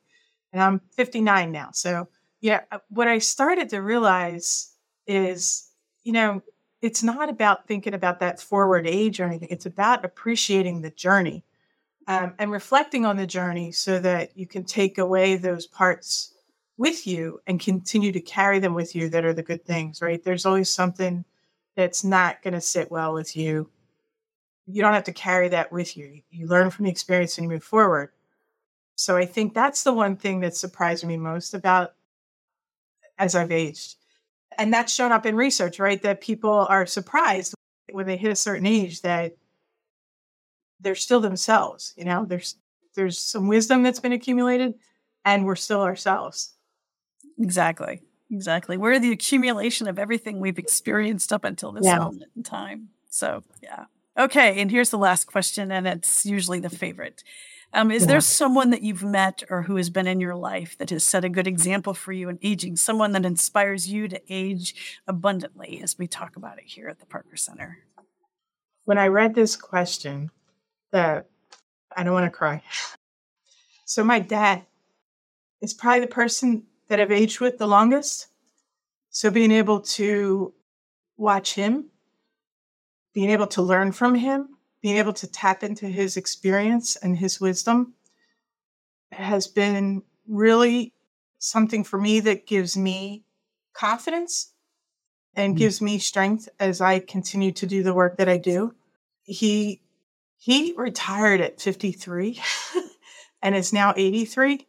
and 0.52 0.62
I'm 0.62 0.80
59 0.92 1.52
now. 1.52 1.70
So, 1.72 2.08
yeah, 2.40 2.62
uh, 2.72 2.78
what 2.88 3.08
I 3.08 3.18
started 3.18 3.68
to 3.70 3.82
realize 3.82 4.72
is, 5.06 5.68
you 6.04 6.12
know, 6.12 6.42
it's 6.82 7.02
not 7.02 7.28
about 7.28 7.66
thinking 7.66 7.94
about 7.94 8.20
that 8.20 8.40
forward 8.40 8.86
age 8.86 9.20
or 9.20 9.24
anything. 9.24 9.48
It's 9.50 9.66
about 9.66 10.04
appreciating 10.04 10.80
the 10.80 10.90
journey 10.90 11.44
um, 12.06 12.34
and 12.38 12.50
reflecting 12.50 13.04
on 13.04 13.16
the 13.16 13.26
journey 13.26 13.72
so 13.72 13.98
that 14.00 14.36
you 14.36 14.46
can 14.46 14.64
take 14.64 14.96
away 14.96 15.36
those 15.36 15.66
parts 15.66 16.34
with 16.78 17.06
you 17.06 17.40
and 17.46 17.60
continue 17.60 18.10
to 18.12 18.20
carry 18.20 18.58
them 18.58 18.72
with 18.72 18.94
you 18.96 19.10
that 19.10 19.24
are 19.24 19.34
the 19.34 19.42
good 19.42 19.64
things, 19.66 20.00
right? 20.00 20.24
There's 20.24 20.46
always 20.46 20.70
something 20.70 21.26
that's 21.76 22.02
not 22.02 22.42
going 22.42 22.54
to 22.54 22.60
sit 22.60 22.90
well 22.90 23.12
with 23.12 23.36
you. 23.36 23.68
You 24.66 24.80
don't 24.80 24.94
have 24.94 25.04
to 25.04 25.12
carry 25.12 25.48
that 25.50 25.70
with 25.70 25.96
you. 25.96 26.22
You 26.30 26.46
learn 26.46 26.70
from 26.70 26.86
the 26.86 26.90
experience 26.90 27.36
and 27.36 27.44
you 27.44 27.50
move 27.50 27.64
forward. 27.64 28.12
So 28.94 29.16
I 29.16 29.26
think 29.26 29.52
that's 29.52 29.82
the 29.82 29.92
one 29.92 30.16
thing 30.16 30.40
that 30.40 30.56
surprised 30.56 31.04
me 31.04 31.18
most 31.18 31.52
about 31.52 31.94
as 33.20 33.36
I've 33.36 33.52
aged. 33.52 33.94
And 34.58 34.72
that's 34.72 34.92
shown 34.92 35.12
up 35.12 35.26
in 35.26 35.36
research, 35.36 35.78
right? 35.78 36.02
That 36.02 36.20
people 36.20 36.66
are 36.68 36.86
surprised 36.86 37.54
when 37.92 38.06
they 38.06 38.16
hit 38.16 38.32
a 38.32 38.36
certain 38.36 38.66
age 38.66 39.02
that 39.02 39.36
they're 40.80 40.94
still 40.94 41.20
themselves, 41.20 41.94
you 41.96 42.04
know, 42.04 42.24
there's 42.24 42.56
there's 42.94 43.18
some 43.18 43.46
wisdom 43.46 43.82
that's 43.84 44.00
been 44.00 44.12
accumulated 44.12 44.74
and 45.24 45.44
we're 45.44 45.54
still 45.54 45.82
ourselves. 45.82 46.54
Exactly. 47.38 48.02
Exactly. 48.30 48.76
We're 48.76 48.98
the 48.98 49.12
accumulation 49.12 49.86
of 49.86 49.98
everything 49.98 50.40
we've 50.40 50.58
experienced 50.58 51.32
up 51.32 51.44
until 51.44 51.72
this 51.72 51.84
yeah. 51.84 51.98
moment 51.98 52.24
in 52.36 52.42
time. 52.42 52.88
So, 53.08 53.42
yeah. 53.62 53.84
Okay. 54.18 54.60
And 54.60 54.70
here's 54.70 54.90
the 54.90 54.98
last 54.98 55.26
question, 55.26 55.70
and 55.72 55.86
it's 55.86 56.24
usually 56.24 56.60
the 56.60 56.70
favorite. 56.70 57.24
Um, 57.72 57.90
is 57.90 58.02
yeah. 58.02 58.08
there 58.08 58.20
someone 58.20 58.70
that 58.70 58.82
you've 58.82 59.04
met 59.04 59.44
or 59.48 59.62
who 59.62 59.76
has 59.76 59.90
been 59.90 60.08
in 60.08 60.20
your 60.20 60.34
life 60.34 60.76
that 60.78 60.90
has 60.90 61.04
set 61.04 61.24
a 61.24 61.28
good 61.28 61.46
example 61.46 61.94
for 61.94 62.12
you 62.12 62.28
in 62.28 62.38
aging, 62.42 62.76
someone 62.76 63.12
that 63.12 63.24
inspires 63.24 63.88
you 63.88 64.08
to 64.08 64.20
age 64.28 65.00
abundantly 65.06 65.80
as 65.82 65.96
we 65.96 66.08
talk 66.08 66.34
about 66.34 66.58
it 66.58 66.64
here 66.66 66.88
at 66.88 66.98
the 66.98 67.06
Parker 67.06 67.36
Center? 67.36 67.78
When 68.86 68.98
I 68.98 69.06
read 69.06 69.34
this 69.34 69.54
question, 69.54 70.30
the 70.90 71.24
I 71.96 72.02
don't 72.02 72.14
want 72.14 72.26
to 72.26 72.36
cry. 72.36 72.62
So 73.84 74.04
my 74.04 74.20
dad 74.20 74.64
is 75.60 75.74
probably 75.74 76.00
the 76.00 76.06
person 76.06 76.64
that 76.88 77.00
I've 77.00 77.12
aged 77.12 77.40
with 77.40 77.58
the 77.58 77.66
longest. 77.66 78.28
So 79.10 79.30
being 79.30 79.50
able 79.50 79.80
to 79.80 80.54
watch 81.16 81.54
him, 81.54 81.86
being 83.12 83.30
able 83.30 83.48
to 83.48 83.62
learn 83.62 83.92
from 83.92 84.14
him, 84.14 84.56
being 84.82 84.96
able 84.96 85.12
to 85.12 85.26
tap 85.26 85.62
into 85.62 85.86
his 85.86 86.16
experience 86.16 86.96
and 86.96 87.18
his 87.18 87.40
wisdom 87.40 87.94
has 89.12 89.46
been 89.46 90.02
really 90.26 90.92
something 91.38 91.84
for 91.84 91.98
me 91.98 92.20
that 92.20 92.46
gives 92.46 92.76
me 92.76 93.24
confidence 93.72 94.52
and 95.34 95.52
mm-hmm. 95.52 95.58
gives 95.58 95.80
me 95.80 95.98
strength 95.98 96.48
as 96.58 96.80
I 96.80 96.98
continue 97.00 97.52
to 97.52 97.66
do 97.66 97.82
the 97.82 97.94
work 97.94 98.16
that 98.18 98.28
I 98.28 98.38
do. 98.38 98.74
He 99.22 99.80
he 100.36 100.72
retired 100.76 101.42
at 101.42 101.60
53 101.60 102.40
and 103.42 103.54
is 103.54 103.72
now 103.72 103.92
83. 103.96 104.66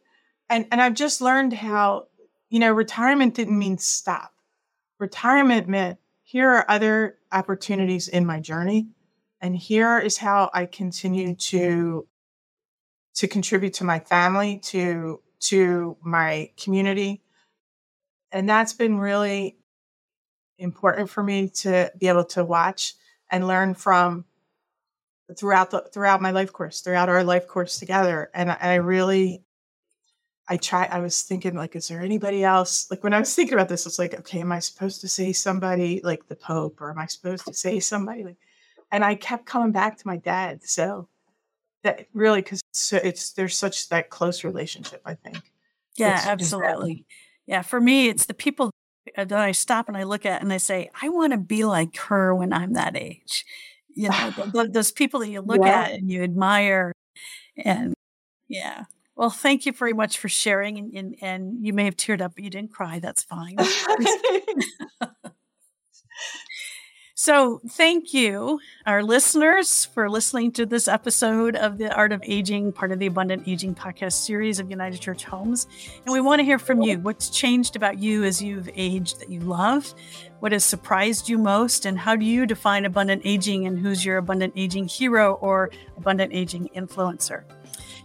And 0.50 0.66
and 0.70 0.80
I've 0.80 0.94
just 0.94 1.20
learned 1.20 1.52
how 1.52 2.08
you 2.50 2.58
know, 2.58 2.70
retirement 2.70 3.34
didn't 3.34 3.58
mean 3.58 3.78
stop. 3.78 4.34
Retirement 4.98 5.68
meant 5.68 5.98
here 6.22 6.50
are 6.50 6.66
other 6.68 7.16
opportunities 7.32 8.08
in 8.08 8.26
my 8.26 8.40
journey 8.40 8.88
and 9.42 9.56
here 9.56 9.98
is 9.98 10.16
how 10.16 10.50
I 10.54 10.66
continue 10.66 11.34
to 11.34 12.06
to 13.14 13.28
contribute 13.28 13.74
to 13.74 13.84
my 13.84 13.98
family, 13.98 14.58
to 14.58 15.20
to 15.40 15.96
my 16.02 16.50
community. 16.56 17.22
And 18.30 18.48
that's 18.48 18.72
been 18.72 18.98
really 18.98 19.58
important 20.58 21.10
for 21.10 21.22
me 21.22 21.48
to 21.48 21.92
be 21.98 22.06
able 22.06 22.24
to 22.24 22.44
watch 22.44 22.94
and 23.30 23.46
learn 23.46 23.74
from 23.74 24.24
throughout 25.36 25.72
the 25.72 25.90
throughout 25.92 26.22
my 26.22 26.30
life 26.30 26.52
course, 26.52 26.80
throughout 26.80 27.08
our 27.08 27.24
life 27.24 27.48
course 27.48 27.78
together. 27.80 28.30
And, 28.32 28.48
and 28.48 28.58
I 28.60 28.76
really 28.76 29.42
I 30.48 30.56
try 30.56 30.84
I 30.84 31.00
was 31.00 31.20
thinking 31.22 31.56
like, 31.56 31.74
is 31.74 31.88
there 31.88 32.00
anybody 32.00 32.44
else? 32.44 32.88
Like 32.92 33.02
when 33.02 33.12
I 33.12 33.18
was 33.18 33.34
thinking 33.34 33.54
about 33.54 33.68
this, 33.68 33.86
it's 33.86 33.98
like, 33.98 34.14
okay, 34.14 34.40
am 34.40 34.52
I 34.52 34.60
supposed 34.60 35.00
to 35.00 35.08
say 35.08 35.32
somebody 35.32 36.00
like 36.04 36.28
the 36.28 36.36
Pope 36.36 36.80
or 36.80 36.92
am 36.92 36.98
I 36.98 37.06
supposed 37.06 37.46
to 37.46 37.54
say 37.54 37.80
somebody 37.80 38.22
like 38.22 38.38
and 38.92 39.04
I 39.04 39.14
kept 39.14 39.46
coming 39.46 39.72
back 39.72 39.96
to 39.98 40.06
my 40.06 40.18
dad. 40.18 40.62
So 40.62 41.08
that 41.82 42.06
really 42.12 42.42
because 42.42 42.60
it's, 42.70 42.92
it's 42.92 43.32
there's 43.32 43.56
such 43.56 43.88
that 43.88 44.10
close 44.10 44.44
relationship, 44.44 45.00
I 45.04 45.14
think. 45.14 45.40
Yeah, 45.96 46.18
it's, 46.18 46.26
absolutely. 46.26 47.06
Yeah, 47.46 47.62
for 47.62 47.80
me, 47.80 48.08
it's 48.08 48.26
the 48.26 48.34
people 48.34 48.70
that 49.16 49.32
I 49.32 49.52
stop 49.52 49.88
and 49.88 49.96
I 49.96 50.04
look 50.04 50.24
at 50.24 50.42
and 50.42 50.52
I 50.52 50.58
say, 50.58 50.90
I 51.00 51.08
want 51.08 51.32
to 51.32 51.38
be 51.38 51.64
like 51.64 51.96
her 51.96 52.34
when 52.34 52.52
I'm 52.52 52.74
that 52.74 52.96
age. 52.96 53.44
You 53.94 54.10
know, 54.10 54.66
those 54.70 54.92
people 54.92 55.20
that 55.20 55.28
you 55.28 55.40
look 55.40 55.64
yeah. 55.64 55.82
at 55.82 55.92
and 55.92 56.10
you 56.10 56.22
admire. 56.22 56.92
And 57.56 57.94
yeah. 58.48 58.84
Well, 59.16 59.30
thank 59.30 59.66
you 59.66 59.72
very 59.72 59.92
much 59.92 60.18
for 60.18 60.28
sharing. 60.28 60.78
And, 60.78 60.94
and, 60.94 61.16
and 61.20 61.66
you 61.66 61.72
may 61.72 61.84
have 61.84 61.96
teared 61.96 62.20
up, 62.20 62.34
but 62.34 62.44
you 62.44 62.50
didn't 62.50 62.72
cry. 62.72 62.98
That's 62.98 63.22
fine. 63.22 63.56
So, 67.24 67.60
thank 67.68 68.12
you, 68.12 68.58
our 68.84 69.04
listeners, 69.04 69.84
for 69.84 70.10
listening 70.10 70.50
to 70.54 70.66
this 70.66 70.88
episode 70.88 71.54
of 71.54 71.78
the 71.78 71.94
Art 71.94 72.10
of 72.10 72.20
Aging, 72.24 72.72
part 72.72 72.90
of 72.90 72.98
the 72.98 73.06
Abundant 73.06 73.46
Aging 73.46 73.76
podcast 73.76 74.14
series 74.14 74.58
of 74.58 74.68
United 74.68 75.00
Church 75.00 75.22
Homes. 75.22 75.68
And 76.04 76.12
we 76.12 76.20
want 76.20 76.40
to 76.40 76.44
hear 76.44 76.58
from 76.58 76.82
you. 76.82 76.98
What's 76.98 77.30
changed 77.30 77.76
about 77.76 78.00
you 78.00 78.24
as 78.24 78.42
you've 78.42 78.68
aged 78.74 79.20
that 79.20 79.30
you 79.30 79.38
love? 79.38 79.94
What 80.40 80.50
has 80.50 80.64
surprised 80.64 81.28
you 81.28 81.38
most? 81.38 81.86
And 81.86 81.96
how 81.96 82.16
do 82.16 82.26
you 82.26 82.44
define 82.44 82.86
abundant 82.86 83.22
aging? 83.24 83.68
And 83.68 83.78
who's 83.78 84.04
your 84.04 84.16
abundant 84.16 84.54
aging 84.56 84.88
hero 84.88 85.34
or 85.34 85.70
abundant 85.96 86.34
aging 86.34 86.70
influencer? 86.74 87.44